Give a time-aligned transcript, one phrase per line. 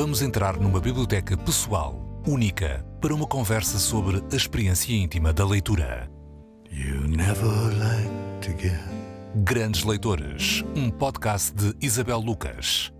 [0.00, 6.10] vamos entrar numa biblioteca pessoal, única, para uma conversa sobre a experiência íntima da leitura.
[6.72, 7.44] You never
[7.78, 8.08] like
[8.40, 8.80] to get
[9.44, 12.90] Grandes Leitores, um podcast de Isabel Lucas.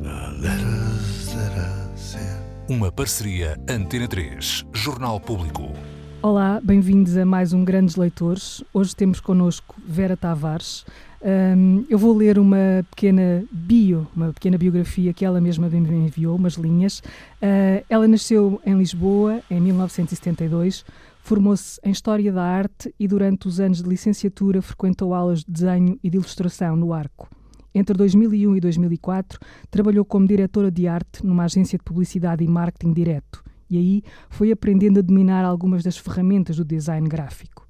[0.00, 0.08] the
[0.40, 2.40] letters that I sent.
[2.70, 5.74] Uma parceria Antena 3, Jornal Público.
[6.22, 8.64] Olá, bem-vindos a mais um Grandes Leitores.
[8.72, 10.86] Hoje temos connosco Vera Tavares.
[11.28, 16.36] Ahm, eu vou ler uma pequena bio, uma pequena biografia que ela mesma me enviou,
[16.36, 17.02] umas linhas.
[17.42, 20.84] Ah, ela nasceu em Lisboa em 1972,
[21.24, 25.98] formou-se em História da Arte e durante os anos de licenciatura frequentou aulas de desenho
[26.00, 27.28] e de ilustração no Arco.
[27.74, 32.92] Entre 2001 e 2004, trabalhou como diretora de arte numa agência de publicidade e marketing
[32.92, 37.66] direto e aí foi aprendendo a dominar algumas das ferramentas do design gráfico.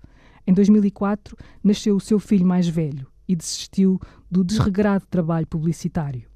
[0.46, 6.28] Em 2004, nasceu o seu filho mais velho e desistiu do desregrado trabalho publicitário.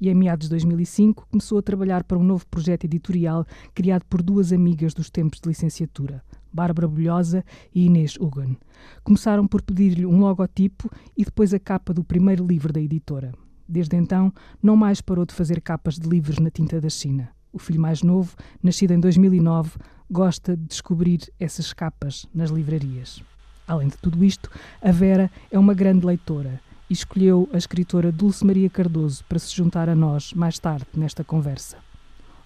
[0.00, 4.22] E em meados de 2005 começou a trabalhar para um novo projeto editorial criado por
[4.22, 8.56] duas amigas dos tempos de licenciatura, Bárbara Bolhosa e Inês Hugen.
[9.04, 13.34] Começaram por pedir-lhe um logotipo e depois a capa do primeiro livro da editora.
[13.68, 17.28] Desde então, não mais parou de fazer capas de livros na tinta da China.
[17.52, 19.78] O filho mais novo, nascido em 2009,
[20.10, 23.22] gosta de descobrir essas capas nas livrarias.
[23.70, 24.50] Além de tudo isto,
[24.82, 29.54] a Vera é uma grande leitora e escolheu a escritora Dulce Maria Cardoso para se
[29.54, 31.76] juntar a nós mais tarde nesta conversa.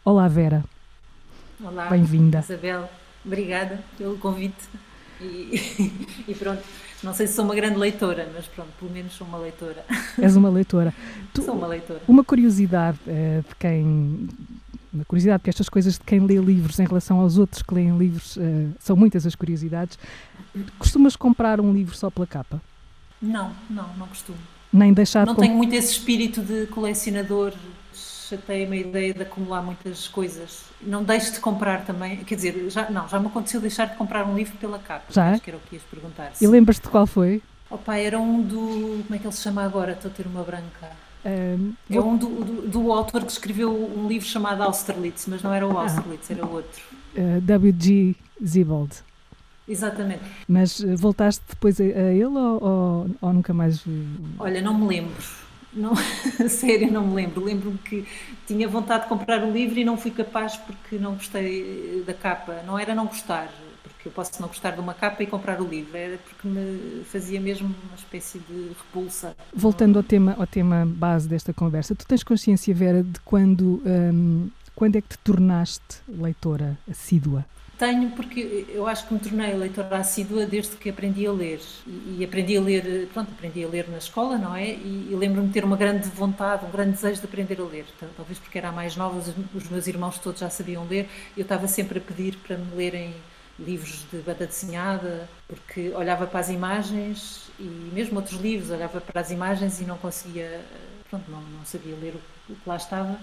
[0.05, 0.63] Olá, Vera.
[1.65, 2.41] Olá, Bem-vinda.
[2.41, 2.91] Isabel.
[3.25, 4.69] Obrigada pelo convite.
[5.19, 5.89] E,
[6.29, 6.63] e pronto,
[7.03, 9.83] não sei se sou uma grande leitora, mas pronto, pelo menos sou uma leitora.
[10.21, 10.93] És uma leitora.
[11.33, 12.03] Tu- Sou uma leitora.
[12.07, 14.29] Uma curiosidade eh, de quem.
[14.95, 17.99] Uma curiosidade, porque estas coisas de quem lê livros em relação aos outros que leem
[17.99, 19.99] livros eh, são muitas as curiosidades.
[20.79, 22.63] Costumas comprar um livro só pela capa?
[23.21, 24.39] Não, não, não costumo.
[24.73, 27.53] Nem deixar Não de tenho muito esse espírito de colecionador.
[27.93, 30.63] Chateia-me a ideia de acumular muitas coisas.
[30.81, 32.19] Não deixo de comprar também.
[32.19, 35.07] Quer dizer, já, não, já me aconteceu deixar de comprar um livro pela capa.
[35.11, 35.31] Já?
[35.31, 36.33] Acho que era o que ias perguntar.
[36.41, 37.43] E lembras-te de qual foi?
[37.69, 39.03] Opa, era um do.
[39.05, 39.93] Como é que ele se chama agora?
[39.93, 40.91] Estou a ter uma branca.
[41.25, 41.57] Eh,
[41.91, 45.67] É um do, do, do autor que escreveu um livro chamado Austerlitz, mas não era
[45.67, 46.83] o Austerlitz, era o outro.
[47.17, 48.15] eh, W.G.
[48.45, 48.93] Zibold.
[49.67, 50.21] Exatamente.
[50.47, 53.83] Mas eh, voltaste depois a, a ele ou, ou- ou nunca mais.
[54.39, 55.15] Olha, não me lembro.
[55.73, 55.93] Não,
[56.49, 57.43] sério, não me lembro.
[57.43, 58.07] Lembro-me que
[58.47, 62.63] tinha vontade de comprar o livro e não fui capaz porque não gostei da capa.
[62.67, 63.49] Não era não gostar,
[64.05, 65.97] porque eu posso não gostar de uma capa e comprar o livro.
[65.97, 69.35] Era porque me fazia mesmo uma espécie de repulsa.
[69.55, 74.49] Voltando ao tema, ao tema base desta conversa, tu tens consciência, Vera, de quando, ehm,
[74.75, 77.45] quando é que te tornaste leitora assídua?
[77.77, 81.61] Tenho, porque eu acho que me tornei leitora assídua desde que aprendi a ler.
[81.87, 84.71] E, e aprendi a ler, pronto, aprendi a ler na escola, não é?
[84.71, 87.85] E, e lembro-me de ter uma grande vontade, um grande desejo de aprender a ler.
[87.99, 91.09] Tal- Talvez porque era a mais nova, os, os meus irmãos todos já sabiam ler.
[91.37, 93.13] Eu estava sempre a pedir para me lerem
[93.59, 99.21] livros de banda desenhada, porque olhava para as imagens e mesmo outros livros, olhava para
[99.21, 100.61] as imagens e não conseguia,
[101.09, 103.19] pronto, não, não sabia ler o, que lá estava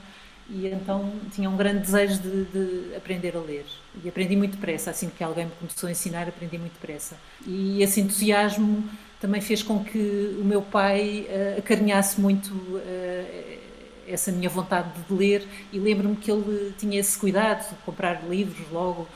[0.49, 3.65] e então tinha um grande desejo de, de aprender a ler.
[4.03, 7.15] E aprendi muito depressa, assim que alguém me começou a ensinar, aprendi muito depressa.
[7.45, 8.83] E esse entusiasmo
[9.19, 12.51] também fez com que o meu pai eh, acarinhasse muito
[12.85, 13.59] eh,
[14.07, 18.67] essa minha vontade de ler e lembro-me que ele tinha esse cuidado de comprar livros
[18.71, 19.07] logo,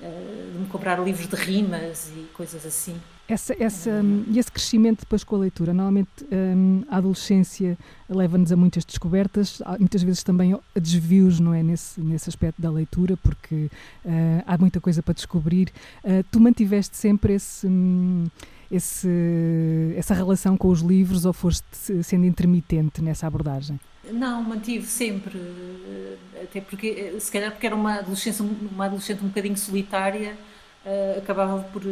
[0.00, 2.96] de me comprar livros de rimas e coisas assim.
[3.28, 5.72] Essa, essa, hum, esse crescimento depois com a leitura?
[5.72, 7.78] Normalmente hum, a adolescência
[8.08, 11.62] leva-nos a muitas descobertas, muitas vezes também a desvios, não é?
[11.62, 13.70] Nesse, nesse aspecto da leitura, porque
[14.04, 15.72] ah, há muita coisa para descobrir.
[16.02, 18.26] Ah, tu mantiveste sempre esse, hum,
[18.68, 23.78] esse, essa relação com os livros ou foste sendo intermitente nessa abordagem?
[24.02, 29.22] Não, mantive sempre, eh, até porque, eh, se calhar porque era uma adolescência, uma adolescente
[29.22, 30.38] um bocadinho solitária,
[30.86, 31.82] eh, acabava por,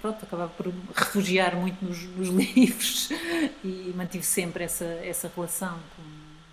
[0.00, 3.10] pronto, acabava por refugiar muito nos, nos livros
[3.62, 5.78] e mantive sempre essa, essa relação.
[5.96, 6.02] com-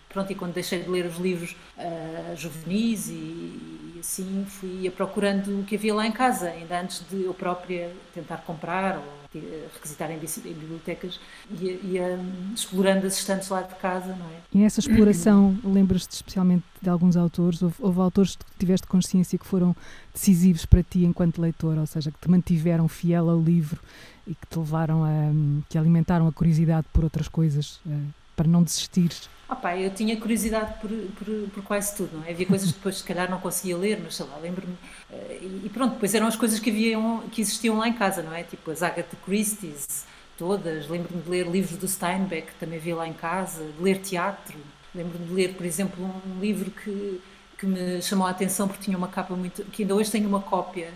[0.09, 5.61] pronto, e quando deixei de ler os livros eh, juvenis e, e assim, fui procurando
[5.61, 9.67] o que havia lá em casa, ainda antes de eu própria tentar comprar ou eh,
[9.73, 11.19] requisitar em, bici- em bibliotecas,
[11.59, 14.39] ia, ia hum, explorando as estantes lá de casa, não é?
[14.53, 17.61] E nessa exploração, lembras-te especialmente de alguns autores?
[17.61, 19.75] Houve, houve autores que tiveste consciência que foram
[20.13, 23.81] decisivos para ti enquanto leitor, ou seja, que te mantiveram fiel ao livro
[24.27, 25.09] e que te levaram a.
[25.69, 27.97] que alimentaram a curiosidade por outras coisas, eh,
[28.35, 29.29] para não desistires?
[29.53, 32.31] Ah pá, eu tinha curiosidade por, por, por quase tudo, não é?
[32.31, 34.77] Havia coisas que depois se calhar não conseguia ler, mas sei lá, lembro-me.
[35.09, 38.33] eh, e pronto, depois eram as coisas que, haviam, que existiam lá em casa, não
[38.33, 38.43] é?
[38.43, 40.05] Tipo as Agatha Christie's,
[40.37, 40.87] todas.
[40.87, 44.57] Lembro-me de ler livros do Steinbeck, que também havia lá em casa, de ler teatro.
[44.95, 47.21] Lembro-me de ler, por exemplo, um livro que,
[47.57, 49.65] que me chamou a atenção porque tinha uma capa muito.
[49.65, 50.93] que ainda hoje tenho uma cópia.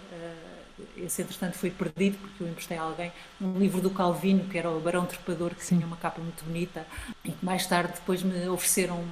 [0.97, 3.11] Esse, entretanto, foi perdido porque eu emprestei a alguém.
[3.41, 5.77] Um livro do Calvino, que era o Barão Trepador, que Sim.
[5.77, 6.85] tinha uma capa muito bonita
[7.23, 9.03] e que mais tarde depois me ofereceram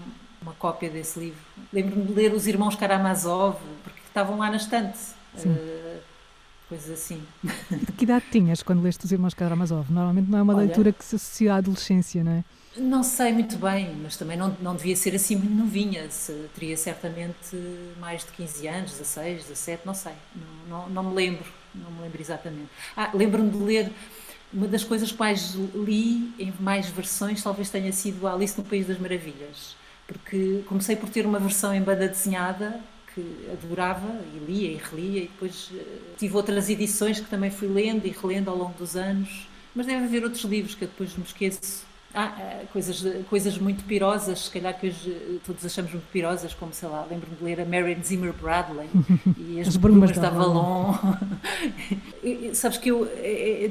[0.42, 1.40] uma cópia desse livro.
[1.72, 5.00] Lembro-me de ler Os Irmãos Karamazov, porque estavam lá na estante.
[5.36, 6.00] Uh,
[6.70, 7.22] coisas assim.
[7.72, 9.92] De que idade tinhas quando leste Os Irmãos Karamazov?
[9.92, 12.44] Normalmente não é uma Olha, leitura que se associa à adolescência, não é?
[12.76, 16.10] Não sei muito bem, mas também não, não devia ser assim muito novinha.
[16.10, 17.56] Se, teria certamente
[18.00, 20.14] mais de 15 anos, 16, 17, não sei.
[20.68, 22.70] Não, não, não me lembro, não me lembro exatamente.
[22.96, 23.92] Ah, lembro-me de ler
[24.54, 28.86] uma das coisas que mais li em mais versões talvez tenha sido Alice no País
[28.86, 29.76] das Maravilhas
[30.06, 32.80] porque comecei por ter uma versão em banda desenhada
[33.14, 35.82] que adorava e lia e relia e depois uh,
[36.18, 40.06] tive outras edições que também fui lendo e relendo ao longo dos anos mas deve
[40.06, 41.86] haver outros livros que eu depois me esqueço
[42.16, 46.54] ah, eh, coisas, coisas muito pirosas, se calhar que hoje eh, todos achamos muito pirosas,
[46.54, 48.88] como sei lá, lembro-me de ler a Marion Zimmer Bradley
[49.38, 50.94] e as, as brumas da Avalon.
[52.54, 53.10] Sabes que eu,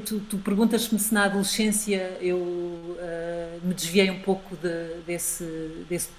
[0.05, 5.43] tu, tu perguntas-me se na adolescência eu uh, me desviei um pouco de, desse,
[5.89, 6.09] desse,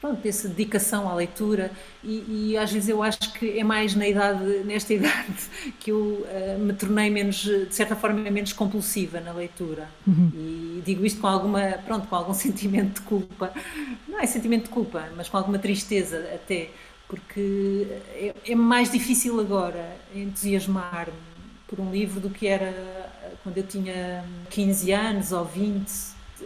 [0.00, 1.70] pronto, dessa dedicação à leitura
[2.02, 5.50] e, e, às vezes eu acho que é mais na idade, nesta idade
[5.80, 9.88] que eu uh, me tornei menos, de certa forma, menos compulsiva na leitura.
[10.06, 10.30] Uhum.
[10.34, 13.52] E digo isto com alguma pronto, com algum sentimento de culpa,
[14.08, 16.70] não é sentimento de culpa, mas com alguma tristeza até,
[17.08, 21.12] porque é, é mais difícil agora entusiasmar-me
[21.66, 23.10] por um livro do que era
[23.42, 25.90] quando eu tinha 15 anos ou 20.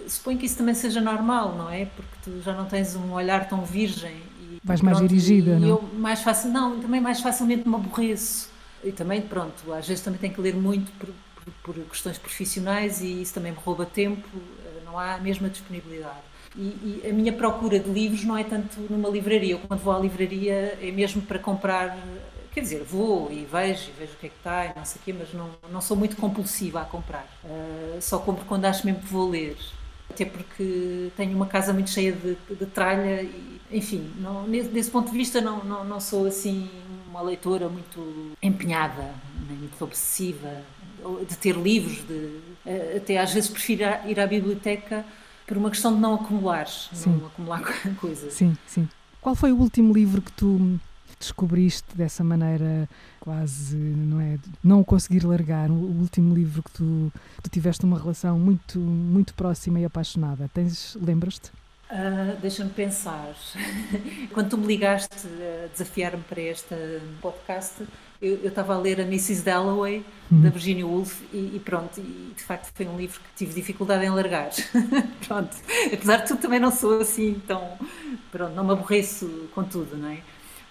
[0.09, 1.87] Suponho que isso também seja normal, não é?
[1.87, 4.17] Porque tu já não tens um olhar tão virgem.
[4.41, 5.69] E, Vais pronto, mais dirigida, não?
[5.69, 8.51] Eu mais fácil, não, também mais facilmente me aborreço.
[8.85, 11.09] E também, pronto, às vezes também tenho que ler muito por,
[11.45, 14.29] por, por questões profissionais e isso também me rouba tempo
[14.87, 16.17] não há a mesma disponibilidade.
[16.57, 19.53] E, e, a minha procura de livros não é tanto numa livraria.
[19.53, 21.99] Eu, quando vou à livraria, é mesmo para comprar.
[22.53, 24.99] Quer dizer, vou e vejo, e vejo o que é que está, e não sei
[25.03, 27.27] o quê, mas não, não sou muito compulsiva a comprar.
[27.45, 29.59] Uh, só compro quando acho mesmo que vou ler.
[30.09, 35.11] Até porque tenho uma casa muito cheia de, de tralha, e, enfim, não, desse ponto
[35.11, 36.71] de vista, não, não, não sou assim
[37.11, 39.15] uma leitora muito empenhada,
[39.47, 40.63] nem muito obsessiva
[41.29, 42.41] de ter livros, de,
[42.97, 45.05] até às vezes prefiro ir à biblioteca
[45.47, 47.11] por uma questão de não acumular, sim.
[47.11, 47.63] não acumular
[48.01, 48.33] coisas.
[48.33, 48.89] Sim, sim.
[49.21, 50.79] Qual foi o último livro que tu
[51.19, 52.89] descobriste dessa maneira
[53.21, 58.39] quase, não é, não conseguir largar, o último livro que tu, tu tiveste uma relação
[58.39, 60.51] muito muito próxima e apaixonada.
[60.53, 61.51] Tens, lembras-te?
[61.91, 63.35] Uh, Deixa-me pensar.
[64.33, 66.75] Quando tu me ligaste a desafiar-me para este
[67.21, 67.87] podcast,
[68.21, 69.43] eu estava a ler a Mrs.
[69.43, 70.41] Dalloway, hum.
[70.41, 74.05] da Virginia Woolf, e, e, pronto, e de facto foi um livro que tive dificuldade
[74.05, 74.51] em largar.
[75.27, 75.57] pronto,
[75.93, 77.79] apesar de tudo também não sou assim tão,
[78.31, 80.19] pronto, não me aborreço com tudo, não é?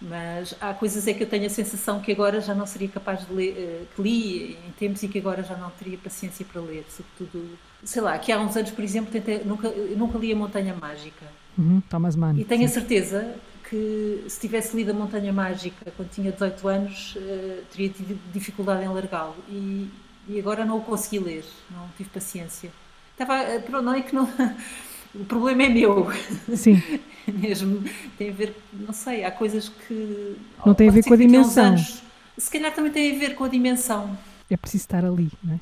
[0.01, 3.25] Mas há coisas é que eu tenho a sensação que agora já não seria capaz
[3.25, 6.61] de ler, eh, que li em tempos e que agora já não teria paciência para
[6.61, 10.35] ler, sobretudo, sei lá, que há uns anos, por exemplo, tentei, nunca, nunca li a
[10.35, 11.25] Montanha Mágica.
[11.57, 12.37] Uhum, Thomas Mann.
[12.37, 12.65] E tenho sim.
[12.65, 13.35] a certeza
[13.69, 18.83] que se tivesse lido a Montanha Mágica quando tinha 18 anos, uh, teria tido dificuldade
[18.83, 19.35] em largá-lo.
[19.49, 19.89] E,
[20.27, 22.71] e, agora não o consegui ler, não tive paciência.
[23.11, 24.29] Estava, eh, não é que não.
[25.17, 26.11] O problema é meu.
[26.57, 26.83] Sim.
[27.25, 27.81] Mesmo.
[28.17, 30.35] Tem a ver, não sei, há coisas que.
[30.65, 31.65] Não tem a ver com a dimensão.
[31.67, 32.03] Anos,
[32.37, 34.17] se calhar também tem a ver com a dimensão.
[34.49, 35.59] É preciso estar ali, não é?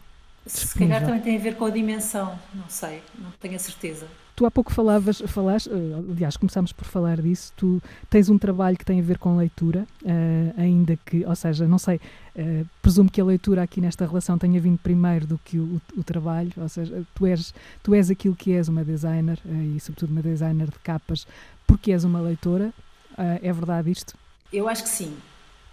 [0.48, 4.08] Se calhar também tem a ver com a dimensão, não sei, não tenho a certeza.
[4.36, 8.76] Tu há pouco falavas, falaste, eh, aliás, começámos por falar disso, tu tens um trabalho
[8.76, 11.98] que tem a ver com leitura, uh, ainda que, ou seja, não sei,
[12.36, 16.04] uh, presumo que a leitura aqui nesta relação tenha vindo primeiro do que o, o
[16.04, 20.10] trabalho, ou seja, tu és, tu és aquilo que és uma designer, uh, e sobretudo
[20.10, 21.28] uma designer de capas,
[21.68, 22.74] porque és uma leitora,
[23.16, 24.16] é verdade isto?
[24.52, 25.16] Eu acho que sim,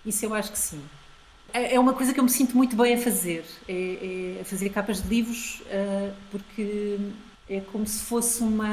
[0.05, 0.83] isso eu acho que sim.
[1.55, 4.69] É, é uma coisa que eu me sinto muito bem a fazer, é, é fazer
[4.69, 5.63] capas de livros,
[6.31, 6.99] porque
[7.51, 8.69] é como se fosse uma.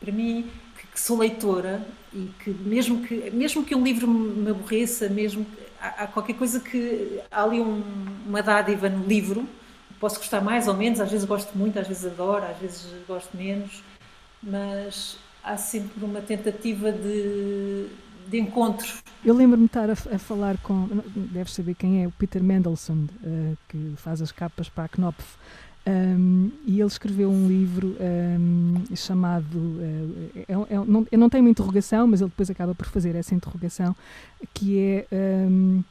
[0.00, 4.50] Para mim, que, que, sou leitora e que mesmo que, mesmo que um livro me
[4.50, 5.46] aborreça, mesmo
[5.78, 7.20] há, há qualquer coisa que.
[7.30, 7.82] Há ali um,
[8.26, 9.46] uma dádiva no livro,
[10.00, 13.36] posso gostar mais ou menos, às vezes gosto muito, às vezes adoro, às vezes gosto
[13.36, 13.84] menos,
[14.42, 17.86] mas há sempre uma tentativa de,
[18.26, 18.88] de encontro.
[19.22, 23.04] Eu lembro-me de estar a, a, falar com, deves saber quem é, o Peter Mendelssohn,
[23.22, 25.36] uh, que faz as capas para a Knopf.
[25.86, 29.56] Um, e ele escreveu um livro um, chamado.
[29.56, 33.34] Uh, é, é, não, não tem uma interrogação, mas ele depois acaba por fazer essa
[33.34, 33.96] interrogação,
[34.52, 35.82] que é um,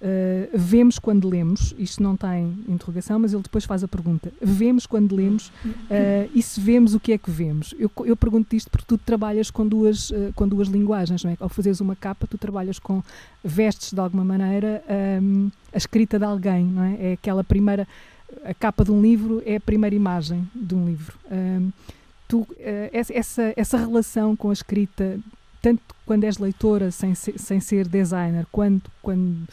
[0.00, 4.86] Uh, vemos quando lemos, isto não tem interrogação, mas ele depois faz a pergunta: vemos
[4.86, 7.74] quando lemos uh, e se vemos, o que é que vemos?
[7.78, 11.36] Eu, eu pergunto isto porque tu trabalhas com duas, uh, com duas linguagens, não é?
[11.38, 13.02] Ao fazeres uma capa, tu trabalhas com
[13.44, 14.82] vestes de alguma maneira
[15.22, 16.96] um, a escrita de alguém, não é?
[16.98, 17.86] É aquela primeira.
[18.44, 21.18] A capa de um livro é a primeira imagem de um livro.
[21.30, 21.70] Um,
[22.28, 22.46] tu,
[22.92, 25.18] essa, essa relação com a escrita,
[25.60, 28.82] tanto quando és leitora sem ser, sem ser designer, quando.
[29.02, 29.46] quando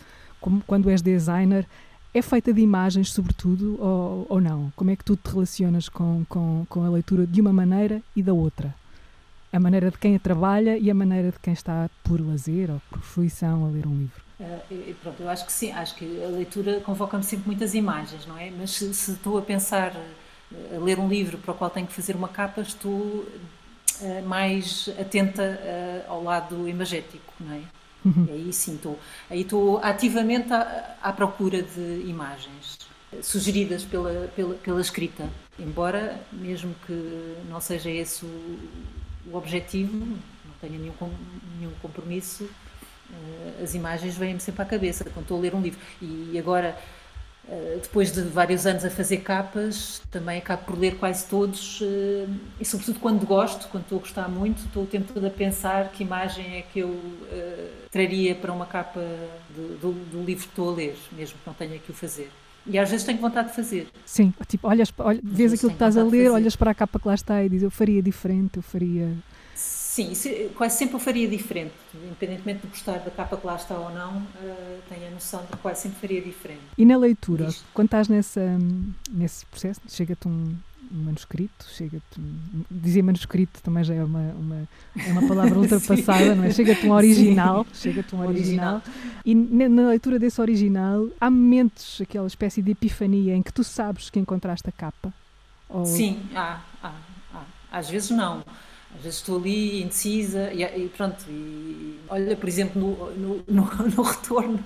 [0.65, 1.67] quando és designer,
[2.13, 4.71] é feita de imagens, sobretudo, ou, ou não?
[4.75, 8.23] Como é que tu te relacionas com, com, com a leitura de uma maneira e
[8.23, 8.73] da outra?
[9.51, 12.81] A maneira de quem a trabalha e a maneira de quem está por lazer ou
[12.89, 14.26] por fruição a ler um livro.
[14.39, 18.37] Uh, pronto, eu acho que sim, acho que a leitura convoca-me sempre muitas imagens, não
[18.37, 18.51] é?
[18.51, 21.87] Mas se, se, estou a pensar, eh, a ler um livro para o qual tenho
[21.87, 27.61] que fazer uma capa, estou uh, mais atenta uh, ao lado imagético, não é?
[28.05, 28.27] Uhum.
[28.29, 32.77] Aí sim, estou, aí estou ativamente à, à, procura de imagens
[33.23, 35.27] sugeridas pela, pela, pela escrita,
[35.57, 38.59] embora, mesmo que não seja esse o,
[39.31, 40.93] o objetivo, não tenha nenhum,
[41.57, 42.47] nenhum compromisso,
[43.63, 45.79] as imagens vêm-me sempre à cabeça quando estou a ler um livro.
[46.01, 46.77] E agora
[47.49, 52.29] eh, depois de vários anos a fazer capas, também acabo por ler quase todos, uh,
[52.59, 55.89] e sobretudo quando gosto, quando estou a gostar muito, estou o tempo todo a pensar
[55.91, 56.99] que imagem é que eu
[57.89, 58.99] traria para uma capa
[59.55, 62.29] do, do, do, livro que estou a ler, mesmo que não tenha que o fazer.
[62.65, 63.87] E às vezes tenho vontade de fazer.
[64.05, 67.07] Sim, tipo, olhas, olha, vês aquilo que estás a ler, olhas para a capa que
[67.07, 69.09] lá está e dizes, eu faria diferente, eu faria...
[69.97, 70.13] Sim,
[70.55, 74.17] quase sempre eu faria diferente, independentemente de gostar da capa que lá está ou não,
[74.17, 76.61] uh, tenho a noção de que quase sempre faria diferente.
[76.77, 77.65] E na leitura, Isto.
[77.73, 78.59] quando estás nessa,
[79.09, 80.55] nesse processo, chega-te um,
[80.91, 84.69] um, manuscrito, chega-te um, dizer manuscrito também já é uma, uma,
[85.03, 86.51] é uma palavra ultrapassada, não é?
[86.51, 89.23] Chega-te um original, chega-te um original, original.
[89.25, 93.63] e na, na, leitura desse original há momentos, aquela espécie de epifania em que tu
[93.63, 95.11] sabes que encontraste a capa?
[95.67, 95.87] Ou...
[95.87, 96.93] Sim, há, há,
[97.33, 97.43] há.
[97.71, 98.43] Às vezes não
[98.97, 101.23] às vezes estou ali indecisa e, e pronto.
[101.29, 103.63] E, olha, por exemplo, no, no, no,
[103.95, 104.63] no retorno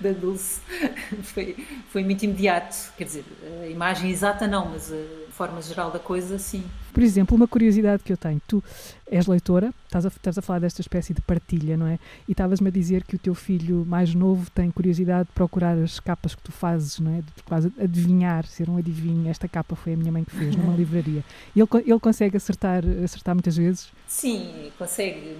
[0.00, 0.60] da Dulce
[1.22, 1.56] foi,
[1.90, 2.92] foi muito imediato.
[2.96, 3.24] Quer dizer,
[3.62, 4.96] a imagem exata não, mas a
[5.30, 6.64] forma geral da coisa, sim.
[6.94, 8.62] Por exemplo, uma curiosidade que eu tenho: tu
[9.10, 11.98] és leitora, estás a, estás a falar desta espécie de partilha, não é?
[12.28, 15.98] E estavas-me a dizer que o teu filho mais novo tem curiosidade de procurar as
[16.00, 17.16] capas que tu fazes, não é?
[17.16, 19.28] De quase adivinhar, ser um adivinho.
[19.28, 21.24] Esta capa foi a minha mãe que fez numa livraria.
[21.54, 23.88] Ele, ele consegue acertar, acertar muitas vezes?
[24.06, 25.36] Sim, consegue,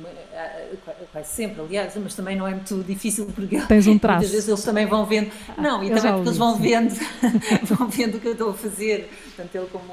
[1.12, 4.18] quase sempre, aliás, mas também não é muito difícil porque Tens um traço.
[4.18, 5.30] muitas vezes eles também vão vendo.
[5.48, 6.94] Ah, não, e também porque eles vão vendo,
[7.64, 9.08] vão vendo o que eu estou a fazer.
[9.36, 9.92] Tanto ele como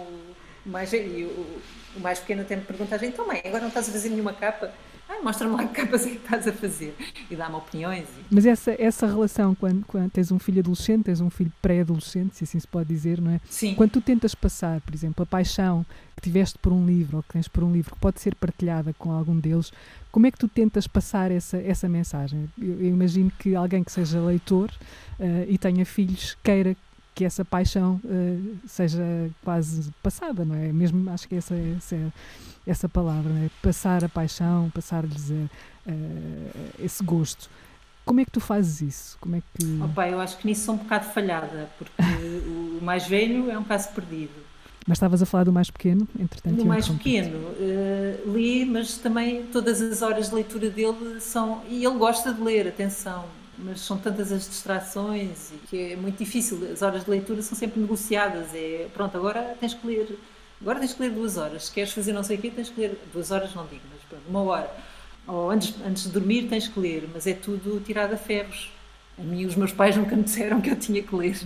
[0.65, 1.62] o mais, e o,
[1.98, 4.72] o mais pequeno até me pergunta, então mãe, agora não estás a fazer nenhuma capa?
[5.12, 6.96] Ah, mostra-me lá que capas é que estás a fazer
[7.30, 8.08] e dá-me opiniões.
[8.30, 12.46] Mas essa, essa relação, quando, quando tens um filho adolescente, tens um filho pré-adolescente, se
[12.46, 13.41] assim se pode dizer, não é?
[13.50, 13.75] Sim.
[13.75, 17.34] Quando tu tentas passar, por exemplo, a paixão que tiveste por um livro ou que
[17.34, 19.74] tens por um livro que pode ser partilhada com algum deles,
[20.13, 22.50] como é que tu tentas passar essa, essa mensagem?
[22.58, 24.72] Eu, eu imagino que alguém que seja leitor
[25.20, 26.74] uh, e tenha filhos queira
[27.22, 29.04] que essa paixão uh, seja
[29.44, 30.74] quase passada, não é?
[30.74, 32.13] Mesmo acho que essa, essa,
[32.66, 33.50] essa palavra, é?
[33.62, 35.50] passar a paixão, passar-lhes uh,
[36.80, 37.48] esse gosto.
[38.04, 39.18] Como é que tu fazes isso?
[39.22, 39.82] Como é que...
[39.84, 41.94] Opa, eu acho que nisso sou um bocado falhada, porque
[42.48, 44.34] o mais velho é um caso perdido.
[44.88, 46.56] Mas estavas a falar do mais pequeno, entretanto.
[46.56, 51.62] Do mais pequeno, uh, li, mas também todas as horas de leitura dele são.
[51.70, 53.25] E ele gosta de ler, atenção
[53.63, 56.68] mas são tantas as distrações que é muito difícil.
[56.72, 58.53] As horas de leitura são sempre negociadas.
[58.53, 60.20] É pronto, agora tens que ler,
[60.60, 61.65] agora tens que ler duas horas.
[61.65, 64.01] Se queres fazer não sei o quê, tens que ler duas horas, não digo, mas
[64.10, 64.72] pronto, uma hora.
[65.27, 68.72] Ou antes, antes de dormir tens que ler, mas é tudo tirado a ferros.
[69.18, 71.38] A mim os meus pais nunca me disseram que eu tinha que ler.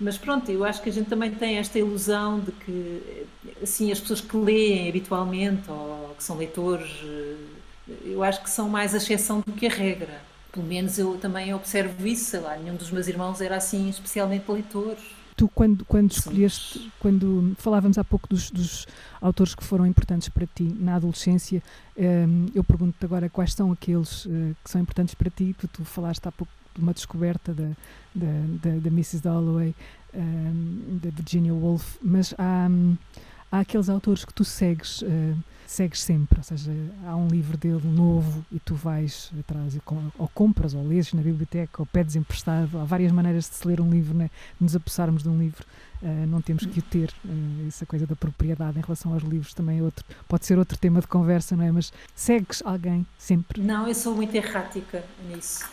[0.00, 3.26] Mas pronto, eu acho que a gente também tem esta ilusão de que,
[3.60, 7.34] assim, as pessoas que leem habitualmente ou que são leitores, eh,
[8.04, 10.20] eu acho que são mais a exceção do que a regra
[10.52, 14.50] pelo menos eu também observo isso, sei lá, nenhum dos meus irmãos era assim especialmente
[14.50, 14.96] leitor.
[15.36, 18.88] Tu, quando, quando escolheste, quando falávamos há pouco dos, dos,
[19.20, 21.62] autores que foram importantes para ti na adolescência,
[21.96, 25.84] ehm, eu pergunto-te agora quais são aqueles uh, que são importantes para ti, tu, tu
[25.84, 27.68] falaste há pouco de uma descoberta da,
[28.14, 28.26] da,
[28.62, 29.20] da, da Mrs.
[29.20, 29.74] Dalloway,
[30.12, 32.96] ehm, da Virginia Woolf, mas há, um,
[33.50, 35.02] há aqueles autores que tu segues.
[35.02, 35.36] Uh,
[35.68, 36.72] segues sempre, ou seja,
[37.06, 41.12] há um livro dele novo e tu vais atrás e com, ou compras ou lês
[41.12, 44.30] na biblioteca ou pedes emprestado, há várias maneiras de se ler um livro, né?
[44.58, 45.66] nos apossarmos de um livro,
[46.02, 49.52] uh, não temos que o ter, uh, essa coisa da propriedade em relação aos livros
[49.52, 51.70] também é outro, pode ser outro tema de conversa, não é?
[51.70, 53.60] Mas segues alguém sempre?
[53.60, 55.68] Não, eu sou muito errática nisso.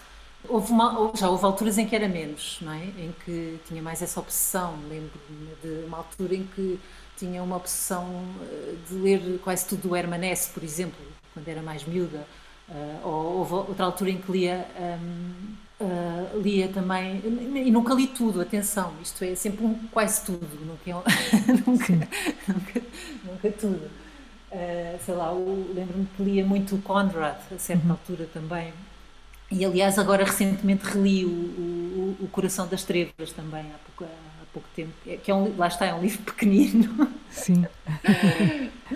[0.48, 2.84] Houve uma, já houve alturas em que era menos, não é?
[2.84, 4.78] Em que tinha mais essa obsessão.
[4.90, 6.80] Lembro-me de uma altura em que
[7.18, 8.06] tinha uma obsessão
[8.42, 11.00] eh, de ler quase tudo do Herman Hesse, por exemplo,
[11.34, 12.26] quando era mais miúda.
[12.68, 17.22] Uh, ou houve outra altura em que lia, um, uh, lia também,
[17.64, 20.94] e nunca li tudo, atenção, isto é sempre um quase tudo, nunca, é
[21.64, 21.94] nunca,
[22.48, 22.82] nunca,
[23.24, 23.92] nunca, tudo.
[24.52, 27.92] Uh, sei lá, lembro-me que lia muito o Conrad, a certa uhum.
[27.92, 28.74] altura também,
[29.52, 34.12] e aliás agora recentemente reli o, o, o Coração das Trevas também, há pouco,
[34.56, 37.10] pouco tempo, é, que é um, lá está, é um livro pequenino.
[37.30, 37.66] Sim,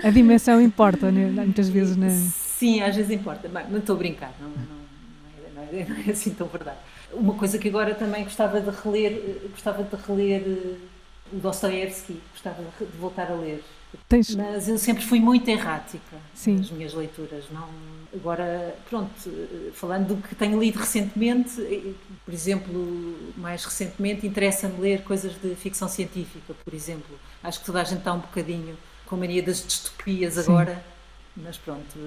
[0.02, 1.30] a dimensão importa, né?
[1.30, 2.10] muitas vezes, né?
[2.10, 3.50] Sim, às vezes importa.
[3.50, 4.56] Bem, não estou a brincar, não, não,
[5.56, 6.78] não, é, não, é, assim tão verdade.
[7.12, 10.76] Uma coisa que agora também gostava de reler, gostava de reler eh,
[11.34, 13.64] o Dostoevsky, gostava de voltar a ler.
[14.08, 14.36] Tens...
[14.36, 16.58] Mas eu sempre fui muito errática Sim.
[16.58, 17.46] nas minhas leituras.
[17.52, 17.68] Não...
[18.14, 19.12] Agora, pronto,
[19.74, 25.88] falando do que tenho lido recentemente, por exemplo, mais recentemente, interessa-me ler coisas de ficção
[25.88, 27.20] científica, por exemplo.
[27.44, 30.42] Acho que toda a gente está um bocadinho com a mania das distopias Sim.
[30.42, 30.84] agora
[31.44, 31.98] mas pronto.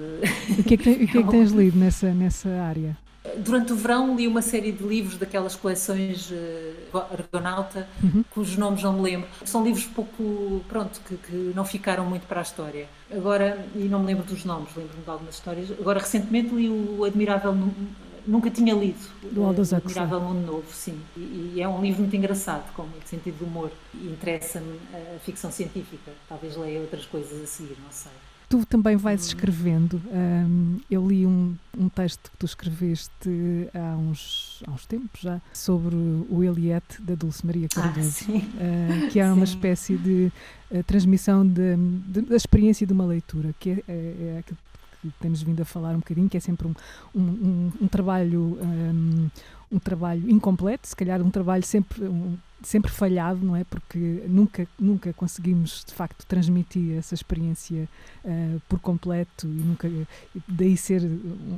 [0.59, 2.97] O que é que, que, é que tens lido nessa, nessa área?
[3.37, 8.23] Durante o verão li uma série de livros daquelas coleções uh, Argonauta, uhum.
[8.29, 9.29] cujos nomes não me lembro.
[9.45, 12.87] São livros pouco, pronto, que, que, não ficaram muito para a história.
[13.09, 15.71] Agora, e não me lembro dos nomes, lembro-me de algumas histórias.
[15.71, 17.55] Agora, recentemente li o Admirável,
[18.27, 18.99] nunca tinha lido.
[19.31, 20.99] Do Aldous O Admirável Mundo Novo, sim.
[21.15, 23.71] E, e, é um livro muito engraçado, com muito sentido de humor.
[23.93, 26.11] E interessa-me a ficção científica.
[26.27, 28.11] Talvez leia outras coisas a seguir, não sei
[28.49, 29.27] tu também vais hum.
[29.27, 30.01] escrevendo.
[30.11, 35.41] Um, eu li um, um, texto que tu escreveste há uns, há uns tempos já
[35.53, 40.31] sobre o Eliette da Dulce Maria ah, Cardoso, ah, uh, que era uma espécie de
[40.71, 41.75] uh, transmissão de,
[42.07, 44.57] de, da experiência de uma leitura, que é, é, é aquilo
[45.01, 46.73] que temos vindo a falar um bocadinho, que é sempre um,
[47.13, 48.57] um, um trabalho
[49.69, 52.01] um, trabalho incompleto, se calhar um trabalho sempre
[52.63, 53.63] sempre falhado, não é?
[53.63, 57.87] Porque nunca, nunca conseguimos de facto transmitir essa experiência
[58.23, 59.89] uh, por completo e nunca
[60.47, 61.03] daí ser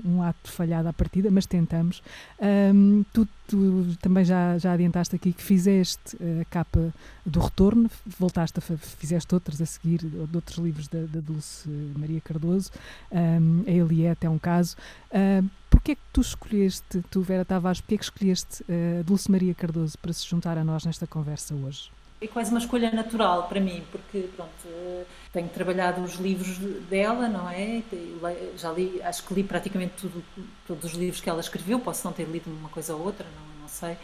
[0.04, 2.02] um, ato falhado à partida, mas tentamos.
[2.40, 6.94] Um, tu, tu, também já, já adiantaste aqui que fizeste a capa
[7.26, 7.90] do Retorno,
[8.20, 12.72] voltaste a fizeste outras a seguir, de outros livros da, da Dulce Maria Cardoso,
[13.12, 14.76] um, a Eliette é um caso.
[15.12, 15.48] Uh,
[15.86, 19.54] Porquê é que tu escolheste, tu Vera Tavares, porquê é que escolheste uh, Dulce Maria
[19.54, 21.92] Cardoso para se juntar a nós nesta conversa hoje?
[22.20, 26.58] É quase uma escolha natural para mim, porque pronto, eh, tenho trabalhado os livros
[26.90, 27.84] dela, não é?
[28.58, 30.24] Já li, acho que li praticamente tudo,
[30.66, 33.62] todos os livros que ela escreveu, posso não ter lido uma coisa ou outra, não,
[33.62, 33.96] não sei,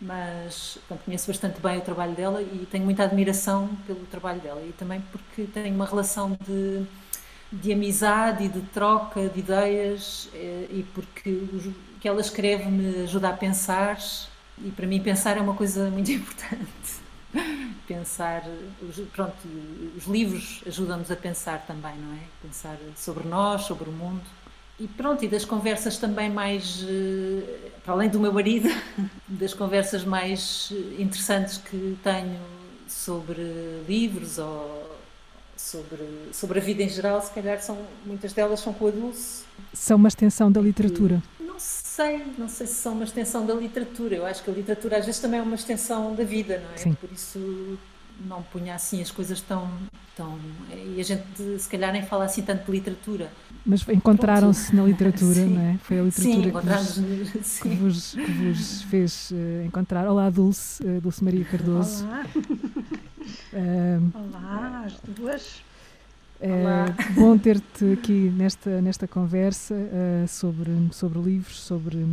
[0.00, 4.62] mas pronto, conheço bastante bem o trabalho dela e tenho muita admiração pelo trabalho dela
[4.62, 6.86] e também porque tenho uma relação de
[7.62, 13.02] de amizade e de troca de ideias eh, e porque o que ela escreve me
[13.02, 13.98] ajuda a pensar
[14.58, 17.06] e para mim pensar é uma coisa muito importante.
[17.86, 18.42] pensar,
[19.12, 19.36] pronto,
[19.96, 22.20] os livros ajudam-nos a pensar também, não é?
[22.42, 24.24] Pensar sobre nós, sobre o mundo.
[24.78, 28.68] E pronto, e das conversas também mais, eh, para além do meu marido,
[29.26, 32.38] das conversas mais interessantes que tenho
[32.86, 33.42] sobre
[33.88, 34.95] livros ou
[35.56, 39.44] sobre, sobre a vida em geral, se calhar são, muitas delas são com a Dulce.
[39.72, 41.22] São uma extensão da literatura?
[41.40, 44.16] Não sei, não sei se são uma extensão da literatura.
[44.16, 46.76] Eu acho que a literatura às vezes também é uma extensão da vida, não é?
[46.76, 46.94] Sim.
[46.94, 47.78] Por isso
[48.24, 49.68] não punha assim as coisas tão,
[50.16, 50.38] tão.
[50.94, 53.30] E a gente se calhar nem fala assim tanto de literatura.
[53.64, 55.78] Mas encontraram-se na literatura, não é?
[55.82, 56.84] Foi a literatura
[57.42, 60.06] sim, que, vos, que, vos, que, vos, fez uh, encontrar.
[60.06, 62.06] Olá, Dulce, uh, Dulce Maria Cardoso.
[62.06, 62.26] Olá.
[63.56, 65.62] Uh, Olá, as duas.
[66.38, 66.52] É
[67.14, 72.04] bom ter-te aqui nesta, nesta conversa uh, sobre, sobre livros, sobre,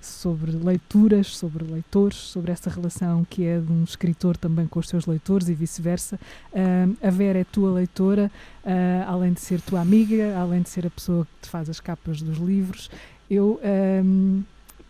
[0.00, 4.88] sobre leituras, sobre leitores, sobre essa relação que é de um escritor também com os
[4.88, 6.20] seus leitores e vice-versa.
[6.52, 8.30] Uh, a Vera é tua leitora,
[8.64, 11.80] uh, além de ser tua amiga, além de ser a pessoa que te faz as
[11.80, 12.88] capas dos livros.
[13.28, 13.60] Eu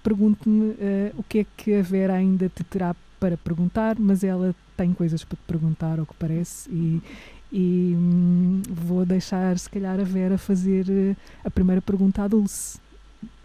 [0.02, 0.74] pergunto-me
[1.14, 5.22] o que é que a Vera ainda te terá para perguntar, mas ela tem coisas
[5.22, 7.02] para te perguntar, ao que parece, e,
[7.52, 11.14] e hum, vou deixar, se calhar, a Vera fazer eh,
[11.44, 12.80] a primeira pergunta à Dulce.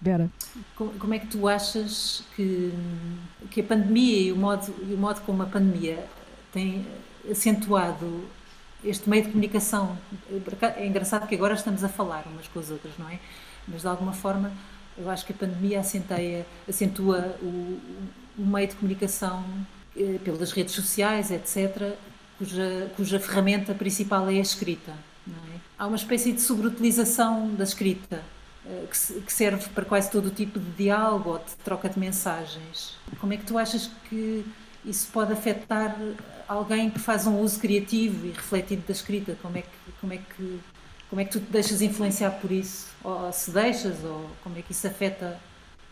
[0.02, 0.30] Vera.
[0.78, 2.72] Como é que tu achas que,
[3.52, 6.06] que a pandemia e o, modo, e o modo como a pandemia
[6.54, 6.88] tem
[7.30, 8.24] acentuado
[8.82, 9.98] este meio de comunicação?
[10.78, 13.20] É engraçado que agora estamos a falar umas com as outras, não é?
[13.68, 14.54] Mas de alguma forma
[14.98, 17.78] eu acho que a pandemia acenteia, acentua o,
[18.38, 19.44] o meio de comunicação
[20.24, 21.96] pelas redes sociais, etc.,
[22.38, 24.92] cuja, cuja ferramenta principal é a escrita.
[25.28, 25.60] É?
[25.78, 28.22] Há uma espécie de sobreutilização da escrita.
[28.66, 28.88] uh,
[29.22, 32.98] que, serve para quase todo o tipo de diálogo ou de troca de mensagens.
[33.20, 34.46] Como é que tu achas que
[34.84, 35.96] isso pode afetar
[36.48, 39.38] alguém que faz um uso criativo e refletido da escrita?
[39.42, 40.60] Como é que, como é que,
[41.10, 42.88] como é que tu te deixas influenciar por isso?
[43.04, 45.40] Ou se deixas, ou como é que isso afeta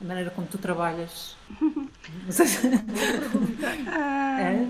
[0.03, 1.37] a maneira como tu trabalhas?
[3.87, 4.67] ah, é?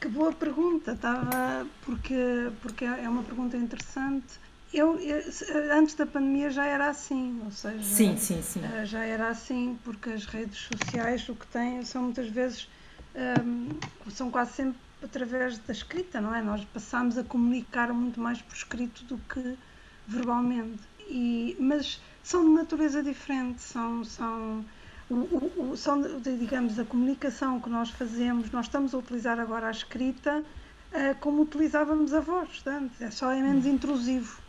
[0.00, 4.38] Que boa pergunta, estava porque porque é uma pergunta interessante.
[4.72, 5.22] Eu, eu,
[5.72, 8.60] antes da pandemia já era assim, ou seja, sim, sim, sim.
[8.64, 12.68] Eh, já era assim porque as redes sociais o que têm são muitas vezes
[13.14, 13.68] um,
[14.10, 16.42] são quase sempre através da escrita, não é?
[16.42, 19.56] Nós passamos a comunicar muito mais por escrito do que
[20.06, 20.82] verbalmente.
[21.08, 24.64] E, mas são de natureza diferente, são, são,
[25.10, 29.68] o, o, o, são, digamos, a comunicação que nós fazemos, nós estamos a utilizar agora
[29.68, 30.42] a escrita
[30.92, 34.42] uh, como utilizávamos a voz antes, é só é menos intrusivo.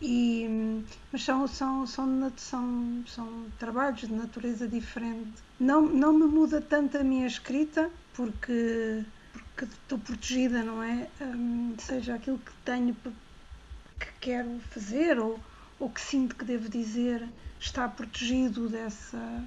[0.00, 5.40] E, mas são, são, são, são, são trabalhos de natureza diferente.
[5.60, 11.08] Não, não me muda tanto a minha escrita, porque, porque estou protegida, não é?
[11.20, 12.96] Um, seja aquilo que tenho
[14.00, 15.38] que quero fazer ou,
[15.82, 19.44] ou que sinto que devo dizer está protegido dessa,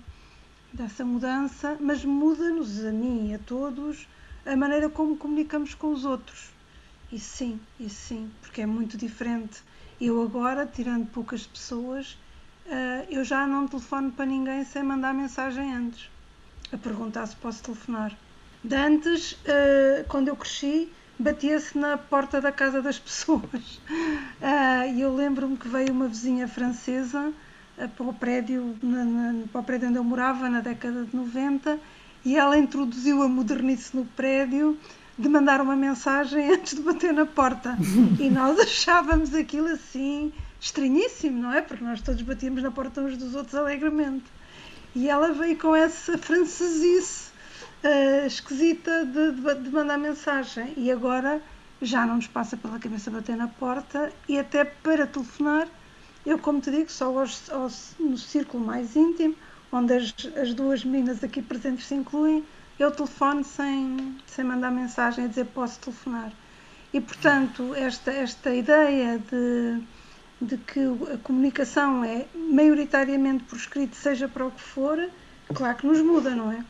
[0.74, 4.06] dessa mudança, mas muda-nos a mim e a todos
[4.46, 6.50] a maneira como comunicamos com os outros.
[7.10, 9.64] Isso sim, isso sim, porque é muito diferente.
[10.00, 12.18] Eu agora, tirando poucas pessoas,
[12.66, 16.10] uh, eu já não telefono para ninguém sem mandar mensagem antes,
[16.70, 18.12] a perguntar se posso telefonar.
[18.62, 23.80] De antes, uh, quando eu cresci, batia-se na porta da casa das pessoas.
[24.42, 27.32] Uh, e eu lembro-me que veio uma vizinha francesa
[27.78, 31.16] uh, para, o prédio, na, na, para o prédio onde eu morava na década de
[31.16, 31.80] 90
[32.24, 34.78] e ela introduziu a modernice no prédio
[35.18, 37.78] de mandar uma mensagem antes de bater na porta.
[38.20, 41.62] E nós achávamos aquilo assim estranhíssimo, não é?
[41.62, 44.26] Porque nós todos batíamos na porta uns dos outros alegremente.
[44.96, 47.30] E ela veio com essa francesice
[47.86, 50.74] uh, esquisita de, de, de, mandar mensagem.
[50.76, 51.42] E agora
[51.82, 55.68] já não nos passa pela cabeça bater na porta e até para telefonar,
[56.26, 59.36] eu, como te digo, só aos, aos, no círculo mais íntimo,
[59.72, 62.44] onde as, as duas meninas aqui presentes se incluem,
[62.80, 66.32] eu telefono sem, sem mandar mensagem a dizer posso telefonar.
[66.94, 69.82] E, portanto, esta, esta ideia de,
[70.42, 70.80] de que
[71.14, 74.98] a comunicação é maioritariamente por escrito, seja para o que for,
[75.54, 76.64] claro que nos muda, não é?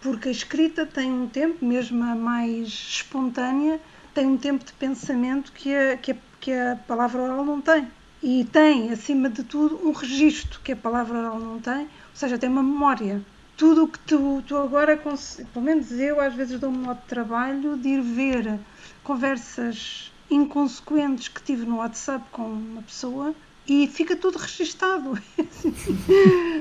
[0.00, 3.80] Porque a escrita tem um tempo, mesmo a mais espontânea,
[4.14, 7.88] tem um tempo de pensamento que a, que a, que a palavra oral não tem.
[8.22, 12.38] E tem, acima de tudo, um registro que a palavra oral não tem, ou seja,
[12.38, 13.22] tem uma memória.
[13.56, 17.06] Tudo o que tu, tu agora, pelo menos eu, às vezes dou um modo de
[17.06, 18.58] trabalho de ir ver
[19.04, 23.34] conversas inconsequentes que tive no WhatsApp com uma pessoa
[23.70, 25.16] e fica tudo registado.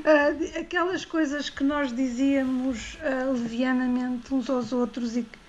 [0.05, 5.39] Ah, aquelas coisas que nós dizíamos uh, levianamente uns aos outros e que,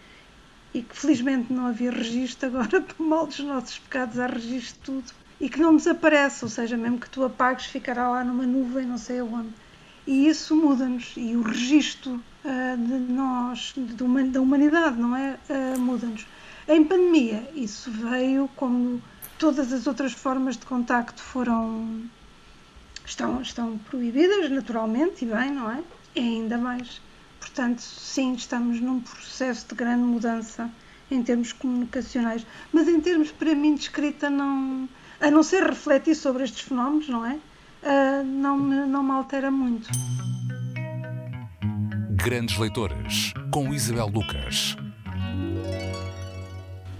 [0.74, 5.02] e que felizmente não havia registro, agora, por mal dos nossos pecados, há registro de
[5.02, 8.84] tudo e que não desaparece, ou seja, mesmo que tu apagues, ficará lá numa nuvem,
[8.84, 9.50] não sei aonde.
[10.06, 13.94] E isso muda-nos, e o registro uh, de nós, de,
[14.30, 15.38] da humanidade, não é?
[15.48, 16.26] Uh, muda-nos.
[16.66, 19.00] Em pandemia, isso veio como
[19.40, 22.02] todas as outras formas de contacto foram
[23.06, 25.82] estão, estão proibidas naturalmente e bem, não é?
[26.14, 27.00] E ainda mais.
[27.40, 30.70] Portanto, sim, estamos num processo de grande mudança
[31.10, 34.86] em termos comunicacionais, mas em termos para mim de escrita não,
[35.20, 37.34] a não ser refletir sobre estes fenómenos, não é?
[37.82, 39.88] Uh, não, me, não me altera muito.
[42.10, 44.76] Grandes leitoras com Isabel Lucas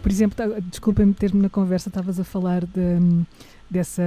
[0.02, 3.24] por exemplo, tá, desculpa-me ter-me na conversa, estavas a falar de,
[3.70, 4.02] dessa,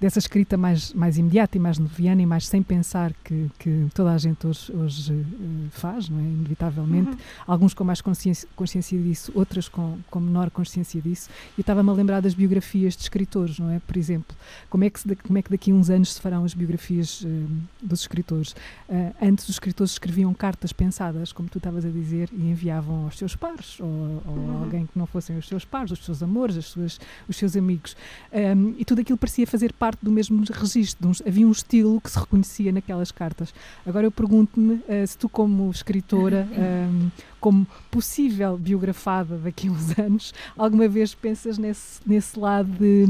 [0.00, 4.12] dessa escrita mais, mais imediata e mais noviana e mais sem pensar que, que toda
[4.12, 6.22] a gente hoje, hoje uh, faz, não é?
[6.22, 7.10] Inevitavelmente.
[7.10, 7.18] Uhum.
[7.46, 11.30] Alguns com mais consciência, consciência disso, outras com, com menor consciência disso.
[11.56, 13.78] E estava-me a lembrar das biografias de escritores, não é?
[13.78, 14.36] Por exemplo,
[14.68, 17.20] como é que, se, como é que daqui a uns anos se farão as biografias
[17.22, 17.48] uh,
[17.80, 18.52] dos escritores?
[18.88, 23.16] Uh, antes os escritores escreviam cartas pensadas, como tu estavas a dizer, e enviavam aos
[23.16, 24.62] seus pares, ou, ou uhum.
[24.64, 27.96] alguém que não fossem os seus pares, os seus amores, as suas, os seus amigos.
[28.32, 31.10] Um, e tudo aquilo parecia fazer parte do mesmo registro.
[31.26, 33.52] havia um estilo que se reconhecia naquelas cartas.
[33.86, 39.72] Agora eu pergunto-me uh, se tu, como escritora, um, ehm, como possível biografada daqui a
[39.72, 43.04] uns anos, alguma vez pensas nesse, nesse lado de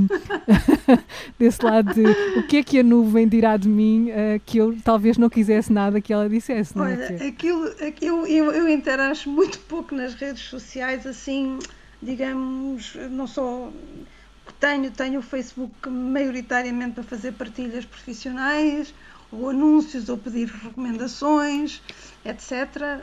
[1.39, 2.05] desse lado de
[2.41, 5.73] o que é que a nuvem dirá de mim uh, que eu talvez não quisesse
[5.73, 6.77] nada que ela dissesse.
[6.77, 6.95] Não é?
[6.95, 11.61] Olha, aquilo, aquilo eu, eu interajo muito pouco nas redes sociais, assim,
[12.03, 13.73] digamos, não sou
[14.61, 18.95] tenho, tenho o Facebook maioritariamente para fazer partilhas profissionais,
[19.31, 21.83] ou anúncios, ou pedir recomendações,
[22.25, 22.53] etc.